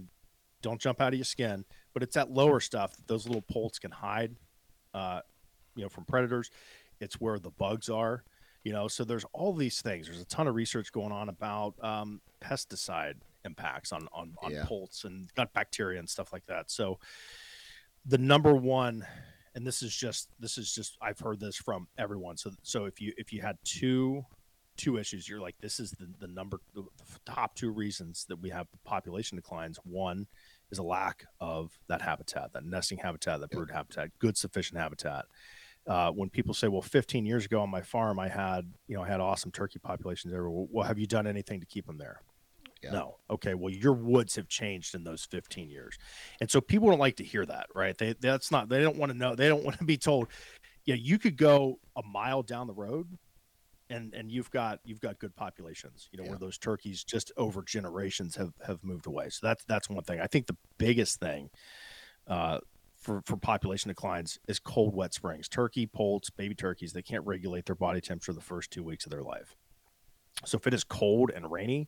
[0.64, 3.78] don't jump out of your skin, but it's that lower stuff that those little poults
[3.78, 4.36] can hide
[4.94, 5.22] uh,
[5.78, 6.52] you know, from predators.
[7.00, 8.24] It's where the bugs are,
[8.64, 8.88] you know.
[8.88, 10.08] So there's all these things.
[10.08, 13.16] There's a ton of research going on about um, pesticide
[13.46, 14.66] impacts on on, on yeah.
[14.66, 16.70] poults and gut bacteria and stuff like that.
[16.70, 17.00] So
[18.06, 19.06] the number one
[19.56, 22.38] and this is just this is just I've heard this from everyone.
[22.38, 24.26] So so if you if you had two
[24.78, 25.28] two issues.
[25.28, 28.68] You're like, this is the, the number, the, the top two reasons that we have
[28.86, 29.80] population declines.
[29.84, 30.28] One
[30.72, 35.26] is a lack of that habitat, that nesting habitat, that brood habitat, good sufficient habitat.
[35.88, 39.04] Uh, when people say, "Well, 15 years ago on my farm, I had you know
[39.04, 41.98] I had awesome turkey populations there," well, well have you done anything to keep them
[41.98, 42.22] there?
[42.84, 42.92] Yeah.
[42.92, 43.18] No.
[43.30, 43.56] Okay.
[43.56, 45.98] Well, your woods have changed in those 15 years,
[46.42, 47.98] and so people don't like to hear that, right?
[47.98, 48.70] They that's not.
[48.70, 49.36] They don't want to know.
[49.36, 50.28] They don't want to be told.
[50.86, 53.08] Yeah, you could go a mile down the road
[53.90, 56.32] and and you've got you've got good populations you know yeah.
[56.32, 60.20] where those turkeys just over generations have have moved away so that's that's one thing
[60.20, 61.50] i think the biggest thing
[62.28, 62.60] uh,
[63.08, 65.48] for for population declines is cold wet springs.
[65.48, 69.12] Turkey poults baby turkeys they can't regulate their body temperature the first two weeks of
[69.12, 69.56] their life.
[70.46, 71.88] So if it is cold and rainy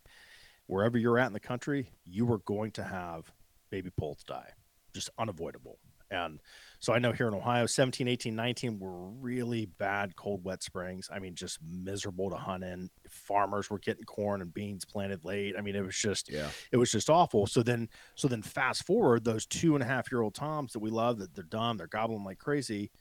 [0.67, 3.33] wherever you're at in the country you are going to have
[3.69, 4.53] baby poults die.
[4.93, 5.77] Just unavoidable
[6.11, 6.39] and
[6.79, 11.09] so I know here in Ohio, 17, 18, 19 were really bad cold, wet springs.
[11.11, 12.89] I mean, just miserable to hunt in.
[13.09, 15.55] Farmers were getting corn and beans planted late.
[15.57, 17.47] I mean, it was just, yeah, it was just awful.
[17.47, 20.79] So then, so then fast forward those two and a half year old toms that
[20.79, 22.91] we love that they're dumb, they're gobbling like crazy.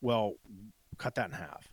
[0.00, 0.34] Well,
[0.96, 1.70] cut that in half.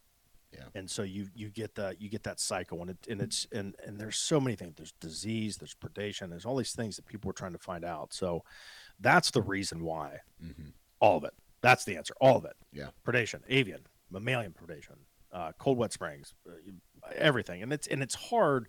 [0.54, 0.66] Yeah.
[0.76, 3.76] And so you you get that you get that cycle and it and it's and
[3.86, 4.76] and there's so many things.
[4.78, 8.14] There's disease, there's predation, there's all these things that people are trying to find out.
[8.14, 8.44] So
[9.00, 10.20] that's the reason why.
[10.44, 10.70] Mm-hmm.
[11.00, 11.34] All of it.
[11.62, 12.14] That's the answer.
[12.22, 12.56] All of it.
[12.72, 12.88] Yeah.
[13.06, 13.82] Predation, avian,
[14.12, 14.96] mammalian predation,
[15.32, 16.54] uh, cold wet springs, uh,
[17.16, 18.68] everything, and it's and it's hard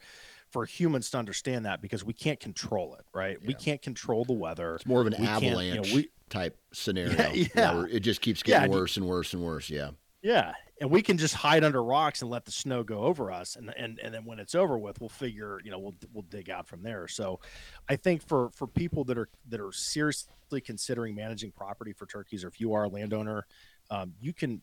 [0.50, 3.36] for humans to understand that because we can't control it, right?
[3.40, 3.46] Yeah.
[3.48, 4.76] We can't control the weather.
[4.76, 5.86] It's more of an we avalanche.
[5.88, 7.14] You know, we type scenario.
[7.34, 7.84] Yeah, yeah.
[7.90, 9.68] it just keeps getting you- worse and worse and worse.
[9.70, 9.90] Yeah.
[10.22, 13.56] Yeah, and we can just hide under rocks and let the snow go over us,
[13.56, 16.50] and and and then when it's over with, we'll figure, you know, we'll we'll dig
[16.50, 17.06] out from there.
[17.06, 17.40] So,
[17.88, 22.44] I think for for people that are that are seriously considering managing property for turkeys,
[22.44, 23.46] or if you are a landowner,
[23.90, 24.60] um, you can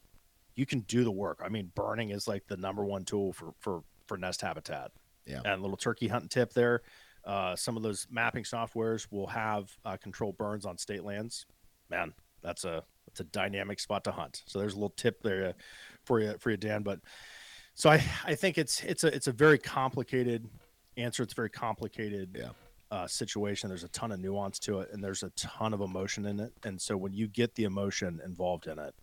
[0.55, 1.41] you can do the work.
[1.43, 4.91] I mean, burning is like the number one tool for for for nest habitat.
[5.25, 5.37] Yeah.
[5.43, 6.81] And a little turkey hunting tip there.
[7.25, 11.47] Uh, some of those mapping softwares will have uh, controlled burns on state lands.
[11.89, 12.13] Man,
[12.45, 14.43] that's a that's a dynamic spot to hunt.
[14.45, 15.53] So there's a little tip there uh,
[16.05, 16.83] for you for you, Dan.
[16.83, 16.99] But
[17.73, 20.47] so I I think it's it's a it's a very complicated
[20.97, 21.23] answer.
[21.23, 22.49] It's a very complicated Yeah.
[22.91, 23.67] uh, situation.
[23.69, 26.53] There's a ton of nuance to it, and there's a ton of emotion in it.
[26.63, 28.95] And so when you get the emotion involved in it,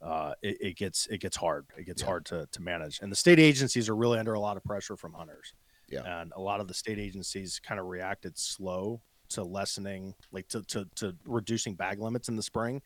[0.00, 1.66] uh, it, it gets it gets hard.
[1.76, 2.06] It gets Yeah.
[2.08, 3.00] hard to to manage.
[3.02, 5.52] And the state agencies are really under a lot of pressure from hunters.
[5.88, 6.20] Yeah.
[6.20, 9.02] And a lot of the state agencies kind of reacted slow
[9.34, 12.82] to lessening, like to to, to reducing bag limits in the spring.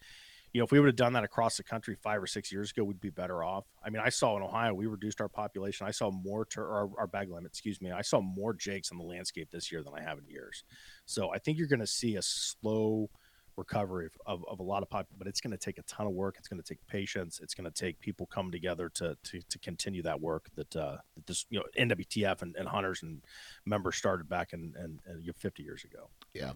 [0.55, 2.70] You know, if we would have done that across the country five or six years
[2.70, 3.66] ago, we'd be better off.
[3.84, 5.86] I mean, I saw in Ohio, we reduced our population.
[5.86, 7.92] I saw more tur- our, our bag limit, excuse me.
[7.92, 10.64] I saw more jakes on the landscape this year than I have in years.
[11.05, 13.11] So I think you're going to see a slow
[13.59, 16.12] recovery of, of, a lot of pop, but it's going to take a ton of
[16.12, 16.36] work.
[16.38, 17.40] It's going to take patience.
[17.42, 20.99] It's going to take people coming together to, to, to continue that work that, uh,
[21.14, 23.20] that this, you know, NWTF and, and hunters and
[23.66, 26.09] members started back in, in, know, 50 years ago.
[26.34, 26.52] Yeah.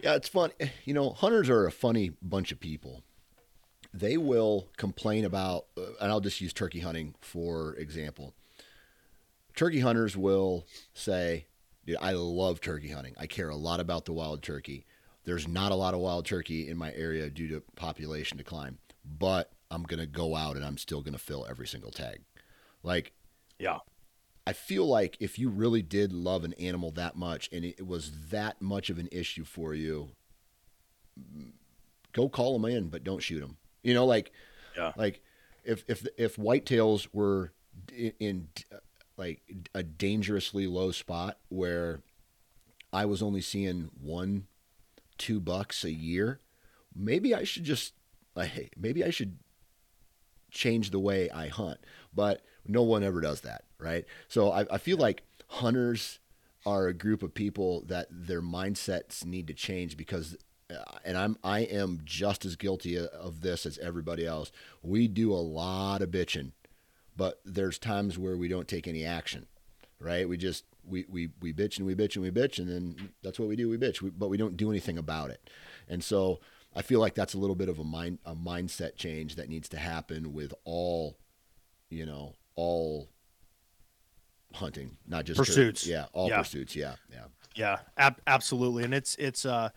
[0.00, 0.50] Yeah, it's fun.
[0.84, 3.02] You know, hunters are a funny bunch of people.
[3.94, 5.66] They will complain about,
[6.00, 8.34] and I'll just use turkey hunting for example.
[9.54, 11.46] Turkey hunters will say,
[11.84, 13.14] Dude, I love turkey hunting.
[13.18, 14.86] I care a lot about the wild turkey.
[15.24, 19.50] There's not a lot of wild turkey in my area due to population decline, but
[19.70, 22.20] I'm going to go out and I'm still going to fill every single tag.
[22.82, 23.12] Like,
[23.58, 23.78] Yeah.
[24.46, 28.28] I feel like if you really did love an animal that much and it was
[28.30, 30.10] that much of an issue for you,
[31.18, 31.52] mm,
[32.12, 33.56] go call them in, but don't shoot them.
[33.82, 34.32] You know, like,
[34.76, 34.92] Yeah.
[34.96, 35.22] like
[35.64, 37.52] if if if whitetails were
[37.94, 38.48] in, in
[39.16, 39.42] like
[39.74, 42.02] a dangerously low spot where
[42.92, 44.46] I was only seeing one,
[45.18, 46.40] two bucks a year,
[46.94, 47.92] maybe I should just
[48.34, 49.38] like maybe I should
[50.50, 51.78] change the way I hunt.
[52.14, 54.04] But no one ever does that, right?
[54.28, 56.18] So I, I feel like hunters
[56.64, 60.36] are a group of people that their mindsets need to change because
[60.70, 64.52] uh, and I'm I am just as guilty of this as everybody else.
[64.82, 66.52] We do a lot of bitching,
[67.16, 69.46] but there's times where we don't take any action,
[69.98, 70.28] right?
[70.28, 73.38] We just we we we bitch and we bitch and we bitch and then that's
[73.38, 73.68] what we do.
[73.68, 75.50] We bitch, we, but we don't do anything about it.
[75.88, 76.40] And so
[76.74, 79.68] I feel like that's a little bit of a mind a mindset change that needs
[79.70, 81.18] to happen with all,
[81.90, 83.08] you know, all
[84.54, 85.86] hunting, not just Pursuits.
[85.86, 86.38] Yeah, all Yeah.
[86.38, 86.74] pursuits.
[86.76, 87.24] Yeah, yeah,
[87.54, 89.70] Yeah, ab- absolutely, and it's it's uh,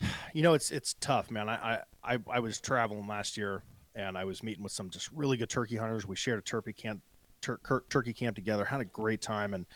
[0.34, 1.48] you know, it's it's tough, man.
[1.48, 3.62] I I I, was traveling last year,
[3.94, 6.06] and I was meeting with some just really good turkey hunters.
[6.06, 7.02] We shared a turkey camp,
[7.40, 9.66] tur- turkey camp together, had a great time, and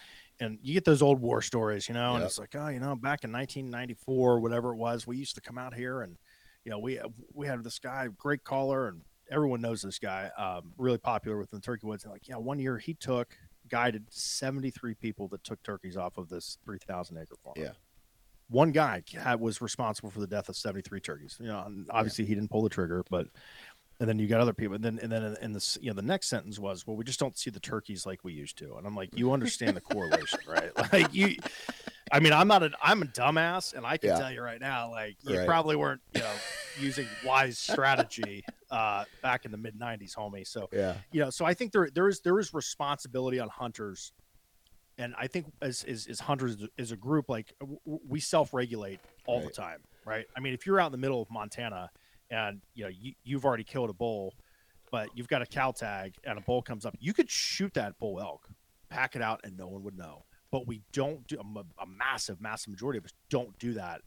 [0.41, 2.97] and you get those old war stories, you know, and it's like, oh, you know,
[2.97, 6.17] back in 1994, whatever it was, we used to come out here, and
[6.65, 6.99] you know, we
[7.33, 11.59] we had this guy, great caller, and everyone knows this guy, um, really popular within
[11.59, 12.05] the turkey woods.
[12.05, 13.37] And like, yeah, one year he took
[13.69, 17.55] guided 73 people that took turkeys off of this 3,000 acre farm.
[17.57, 17.73] Yeah.
[18.49, 21.37] One guy had, was responsible for the death of 73 turkeys.
[21.41, 23.29] You know, obviously he didn't pull the trigger, but
[24.01, 24.75] and then you got other people.
[24.75, 27.21] And then and then in this, you know, the next sentence was, "Well, we just
[27.21, 30.41] don't see the turkeys like we used to." And I'm like, "You understand the correlation,
[30.47, 30.71] right?
[30.93, 31.37] Like you."
[32.15, 34.19] I mean, I'm not a I'm a dumbass, and I can Yeah.
[34.21, 35.47] tell you right now, like you Right.
[35.47, 36.45] probably weren't, you know,
[36.75, 40.47] using wise strategy uh, back in the mid '90s, homie.
[40.47, 44.13] So yeah, you know so i think there there is there is responsibility on hunters
[44.99, 49.43] and i think as as, as hunters as a group like w- we self-regulate all
[49.43, 51.91] the time right i mean if you're out in the middle of montana
[52.31, 54.37] and you know you, you've already killed a bull
[54.91, 57.99] but you've got a cow tag and a bull comes up you could shoot that
[57.99, 58.49] bull elk
[58.91, 60.25] pack it out and no one would know
[60.55, 64.01] but we don't do a, a massive massive majority of us don't do that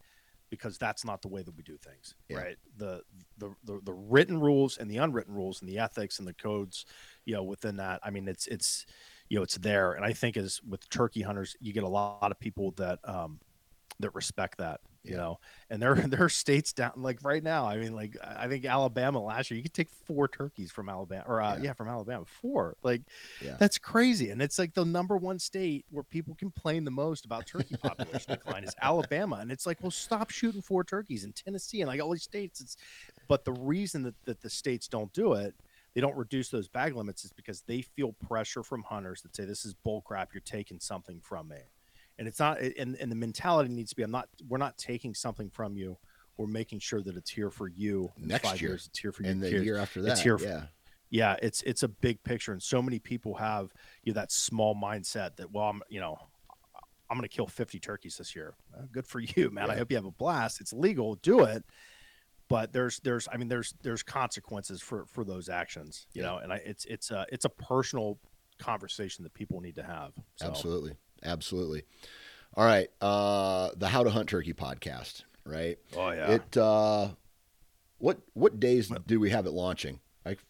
[0.50, 2.38] because that's not the way that we do things Yeah.
[2.38, 2.58] right?
[2.78, 3.02] The,
[3.38, 6.86] the the the written rules and the unwritten rules and the ethics and the codes
[7.26, 8.86] you know within that i mean it's it's
[9.28, 9.92] you know it's there.
[9.92, 13.42] And i think as with turkey hunters you get a lot of people that um
[14.00, 14.80] that respect that
[15.12, 15.40] you know
[15.70, 19.20] and there there are states down like right now i mean like i think alabama
[19.22, 21.64] last year you could take four turkeys from alabama or uh, Yeah.
[21.64, 21.74] yeah.
[21.74, 23.02] from alabama four like
[23.44, 23.56] Yeah.
[23.60, 27.46] that's crazy and it's like the number one state where people complain the most about
[27.48, 31.82] turkey population decline is alabama and it's like well stop shooting four turkeys in tennessee
[31.82, 32.78] and like all these states it's
[33.28, 35.54] but the reason that, that the states don't do it
[35.96, 39.46] they don't reduce those bag limits is because they feel pressure from hunters that say
[39.46, 41.58] this is bull crap you're taking something from me
[42.20, 45.14] and it's not and, and the mentality needs to be i'm not we're not taking
[45.14, 45.98] something from you
[46.38, 48.72] we're making sure that it's here for you Next five year.
[48.72, 48.86] years.
[48.88, 49.66] It's here for your and the kids.
[49.66, 50.64] year after that, It's here for- yeah,
[51.10, 53.72] yeah it's it's a big picture and so many people have
[54.04, 56.18] you know, that small mindset that well i'm you know
[57.10, 59.90] i'm going to kill 50 turkeys this year Uh, good for you man i hope
[59.90, 61.64] you have a blast it's legal do it
[62.50, 66.28] but there's there's i mean there's there's consequences for for those actions you Yeah.
[66.30, 68.20] know and I, it's it's a it's a personal
[68.60, 70.94] conversation that people need to have so absolutely,
[71.24, 71.84] absolutely.
[72.56, 75.78] All right, uh, the How to Hunt Turkey podcast, right?
[75.96, 77.10] oh yeah It uh,
[78.00, 80.00] what what days do we have it launching?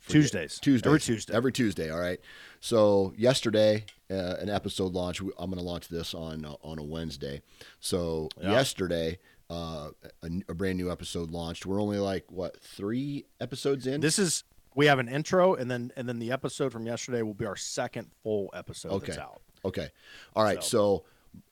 [0.08, 0.58] Tuesdays.
[0.60, 0.88] Tuesdays.
[0.88, 1.34] Every Tuesday.
[1.36, 1.92] Every Tuesday.
[1.92, 2.20] All right.
[2.62, 5.22] So yesterday, uh, an episode launched.
[5.38, 7.44] I'm going to launch this on uh, on a Wednesday.
[7.80, 8.54] So Yeah.
[8.54, 9.20] yesterday,
[9.52, 9.90] uh,
[10.24, 11.68] a, a brand new episode launched.
[11.68, 14.02] We're only like what three episodes in.
[14.02, 14.44] this is
[14.74, 17.56] we have an intro and then and then the episode from yesterday will be our
[17.56, 19.22] second full episode that's Okay.
[19.68, 19.90] Okay.
[20.36, 20.64] All right.
[20.64, 21.06] So,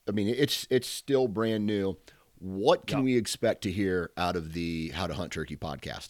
[0.08, 1.98] I mean, it's it's still brand new.
[2.40, 3.04] What can Yeah.
[3.06, 6.10] we expect to hear out of the How to Hunt Turkey podcast?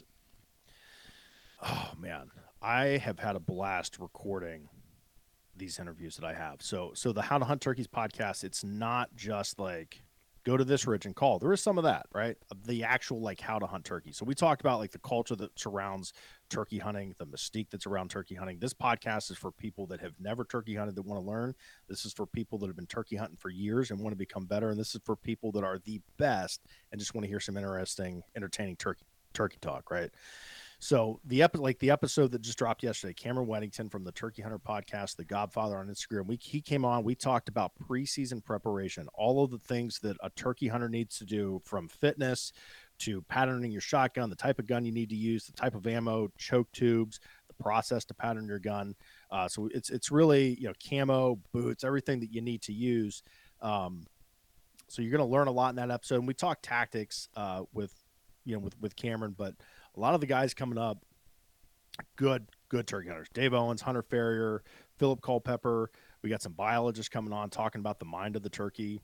[1.61, 2.31] Oh man,
[2.61, 4.69] I have had a blast recording
[5.57, 6.61] these interviews that I have.
[6.61, 10.03] So so the How to Hunt Turkeys podcast, it's not just like
[10.43, 11.39] go to this ridge and call.
[11.39, 12.37] There is some of that, right?
[12.65, 14.11] The actual like how to hunt turkey.
[14.11, 16.13] So we talked about like the culture that surrounds
[16.49, 18.59] turkey hunting, the mystique that's around turkey hunting.
[18.59, 21.55] This podcast is for people that have never turkey hunted that want to learn.
[21.87, 24.45] This is for people that have been turkey hunting for years and want to become
[24.45, 24.69] better.
[24.69, 27.57] And this is for people that are the best and just want to hear some
[27.57, 30.09] interesting, entertaining turkey turkey talk, right?
[30.79, 34.41] So the epi- like the episode that just dropped yesterday, Cameron Weddington from the Turkey
[34.41, 36.27] Hunter podcast, The Godfather on Instagram.
[36.27, 37.03] We he came on.
[37.03, 41.25] We talked about preseason preparation, all of the things that a turkey hunter needs to
[41.25, 42.51] do, from fitness
[42.99, 45.85] to patterning your shotgun, the type of gun you need to use, the type of
[45.87, 48.95] ammo, choke tubes, the process to pattern your gun.
[49.31, 53.23] Uh, so it's it's really you know camo, boots, everything that you need to use.
[53.61, 54.05] Um,
[54.87, 56.19] so you're going to learn a lot in that episode.
[56.19, 57.93] And we talk tactics uh, with
[58.45, 59.55] you know with with Cameron, but
[59.95, 61.03] a lot of the guys coming up,
[62.15, 63.29] good, good turkey hunters.
[63.33, 64.63] Dave Owens, Hunter Farrier,
[64.97, 65.89] Philip Culpepper.
[66.21, 69.01] We got some biologists coming on talking about the mind of the turkey.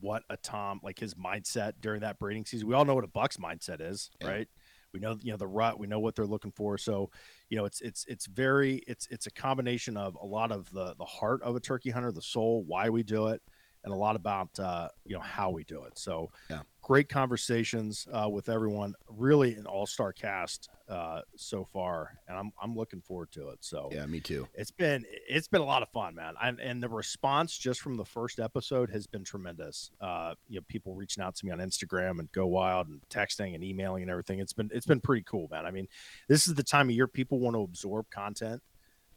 [0.00, 2.68] What a Tom, like his mindset during that breeding season.
[2.68, 4.28] We all know what a buck's mindset is, Yeah.
[4.28, 4.48] right?
[4.94, 5.78] We know, you know, the rut.
[5.78, 6.78] We know what they're looking for.
[6.78, 7.10] So,
[7.50, 10.94] you know, it's it's it's very it's it's a combination of a lot of the
[10.96, 13.42] the heart of a turkey hunter, the soul, why we do it,
[13.84, 15.98] and a lot about uh, you know how we do it.
[15.98, 16.62] So, Yeah.
[16.82, 18.94] great conversations uh, with everyone.
[19.08, 23.58] Really, an all star cast uh, so far, and I'm I'm looking forward to it.
[23.60, 24.48] So, Yeah, me too.
[24.54, 26.34] it's been it's been a lot of fun, man.
[26.42, 29.90] And, and the response just from the first episode has been tremendous.
[30.00, 33.54] Uh, you know, people reaching out to me on Instagram and Go Wild and texting
[33.54, 34.40] and emailing and everything.
[34.40, 35.66] It's been it's been pretty cool, man.
[35.66, 35.86] I mean,
[36.28, 38.62] this is the time of year people want to absorb content,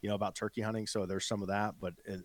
[0.02, 0.88] you know, about turkey hunting.
[0.88, 2.22] So there's some of that, but it,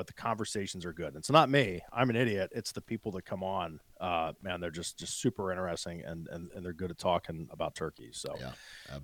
[0.00, 1.14] but the conversations are good.
[1.14, 1.82] It's not me.
[1.92, 2.50] I'm an idiot.
[2.54, 3.80] It's the people that come on.
[4.00, 7.74] Uh, man, they're just just super interesting and and, and they're good at talking about
[7.74, 8.16] turkeys.
[8.16, 8.52] So Yeah,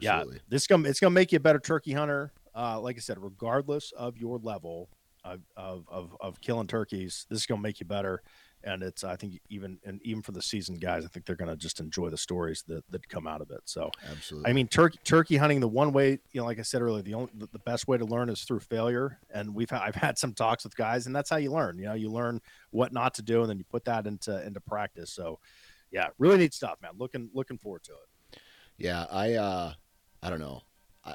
[0.00, 2.32] yeah, this is gonna it's gonna make you a better turkey hunter.
[2.54, 4.88] Uh, like I said, regardless of your level
[5.22, 8.22] of, of of of killing turkeys, this is gonna make you better.
[8.64, 11.56] And it's I think even and even for the seasoned guys, I think they're gonna
[11.56, 13.60] just enjoy the stories that that come out of it.
[13.64, 14.50] So Absolutely.
[14.50, 15.60] I mean, turkey turkey hunting.
[15.60, 18.04] The one way, you know, like I said earlier, the only the, best way to
[18.04, 19.18] learn is through failure.
[19.32, 21.78] And we've had, I've had some talks with guys, and that's how you learn.
[21.78, 22.40] You know, you learn
[22.70, 25.12] what not to do, and then you put that into into practice.
[25.12, 25.38] So,
[25.92, 26.92] yeah, really neat stuff, man.
[26.96, 28.40] Looking looking forward to it.
[28.78, 29.72] Yeah, I uh
[30.22, 30.62] I don't know.
[31.04, 31.14] I,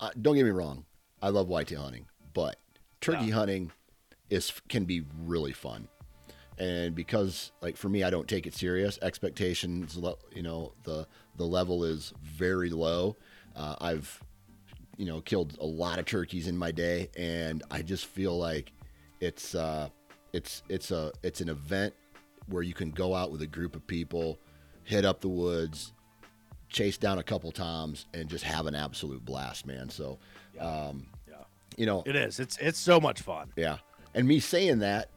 [0.00, 0.86] I don't get me wrong.
[1.20, 2.56] I love whitetail hunting, but
[3.00, 3.34] turkey Yeah.
[3.34, 3.72] hunting
[4.30, 5.88] is can be really fun.
[6.58, 9.96] And because like for me I don't take it serious, expectations
[10.34, 11.06] you know, the
[11.36, 13.16] the level is very low.
[13.54, 14.20] Uh, I've
[14.96, 18.72] you know, killed a lot of turkeys in my day and I just feel like
[19.20, 19.88] it's uh
[20.32, 21.94] it's it's a it's an event
[22.46, 24.38] where you can go out with a group of people,
[24.84, 25.92] hit up the woods,
[26.68, 29.88] chase down a couple toms and just have an absolute blast, man.
[29.90, 30.18] So,
[30.58, 31.44] um, Yeah.
[31.76, 32.40] you know, It is.
[32.40, 33.52] It's it's so much fun.
[33.56, 33.78] yeah.
[34.14, 35.10] And me saying that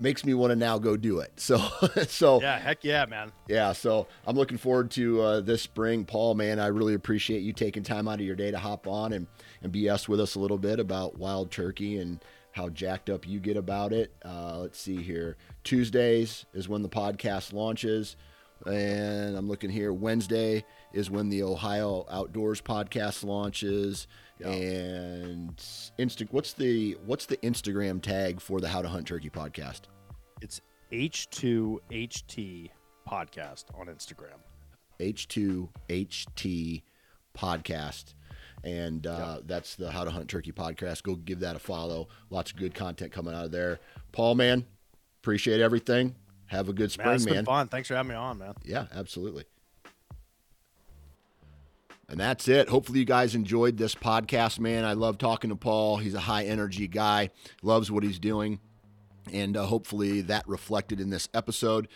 [0.00, 1.32] makes me want to now go do it.
[1.40, 1.58] So,
[2.06, 3.32] so Yeah, heck yeah, man.
[3.48, 3.72] yeah.
[3.72, 6.34] So I'm looking forward to uh, this spring, Paul.
[6.34, 9.26] Man, I really appreciate you taking time out of your day to hop on and
[9.62, 12.22] and BS with us a little bit about wild turkey and
[12.52, 14.12] how jacked up you get about it.
[14.24, 15.36] Uh, let's see here.
[15.64, 18.16] Tuesdays is when the podcast launches.
[18.66, 19.92] And I'm looking here.
[19.92, 24.06] Wednesday is when the Ohio Outdoors podcast launches.
[24.42, 25.56] And
[25.98, 29.82] Insta, what's the what's the Instagram tag for the How to Hunt Turkey podcast?
[30.40, 30.60] It's
[30.92, 32.70] H2HT
[33.08, 34.38] podcast on Instagram.
[34.98, 36.82] H2HT
[37.36, 38.14] podcast.
[38.62, 41.02] And uh, that's the How to Hunt Turkey podcast.
[41.02, 42.08] Go give that a follow.
[42.30, 43.80] Lots of good content coming out of there.
[44.12, 44.66] Paul, man,
[45.22, 46.14] appreciate everything.
[46.46, 47.34] Have a good spring, man.
[47.34, 47.44] Man.
[47.44, 47.68] fun.
[47.68, 48.54] Thanks for having me on, man.
[48.64, 49.44] Yeah, absolutely.
[52.10, 52.68] And that's it.
[52.68, 54.84] Hopefully, you guys enjoyed this podcast, man.
[54.84, 55.98] I love talking to Paul.
[55.98, 57.30] He's a high energy guy,
[57.62, 58.58] loves what he's doing.
[59.32, 61.86] And uh, hopefully, that reflected in this episode.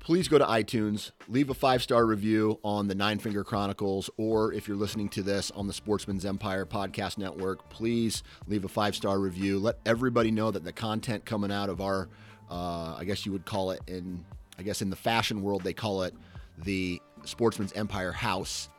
[0.00, 4.52] Please go to iTunes, leave a five star review on the Nine Finger Chronicles, or
[4.52, 8.96] if you're listening to this on the Sportsman's Empire Podcast Network, please leave a five
[8.96, 9.58] star review.
[9.58, 12.08] Let everybody know that the content coming out of our,
[12.50, 14.24] uh, I guess you would call it in,
[14.58, 16.14] I guess in the fashion world, they call it
[16.64, 18.70] the Sportsman's Empire House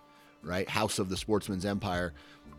[0.43, 0.67] right?
[0.69, 2.13] House of the Sportsman's Empire,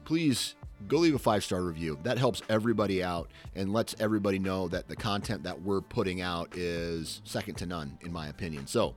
[0.04, 0.54] please
[0.88, 1.98] go leave a five star review.
[2.02, 6.56] That helps everybody out and lets everybody know that the content that we're putting out
[6.56, 8.66] is second to none, in my opinion.
[8.66, 8.94] So,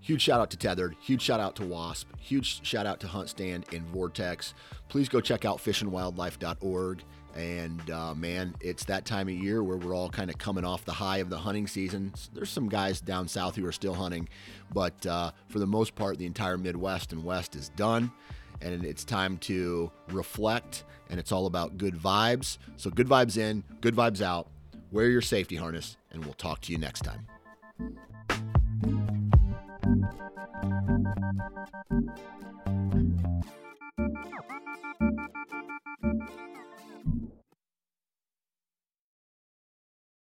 [0.00, 3.28] huge shout out to Tethered, huge shout out to Wasp, huge shout out to Hunt
[3.28, 4.54] Stand and Vortex.
[4.88, 7.04] Please go check out fishandwildlife.org.
[7.36, 10.84] And uh, man, it's that time of year where we're all kind of coming off
[10.84, 12.12] the high of the hunting season.
[12.34, 14.28] There's some guys down south who are still hunting,
[14.72, 18.10] but uh, for the most part, the entire Midwest and West is done.
[18.62, 22.58] And it's time to reflect, and it's all about good vibes.
[22.76, 24.48] So, good vibes in, good vibes out.
[24.92, 27.26] Wear your safety harness, and we'll talk to you next time.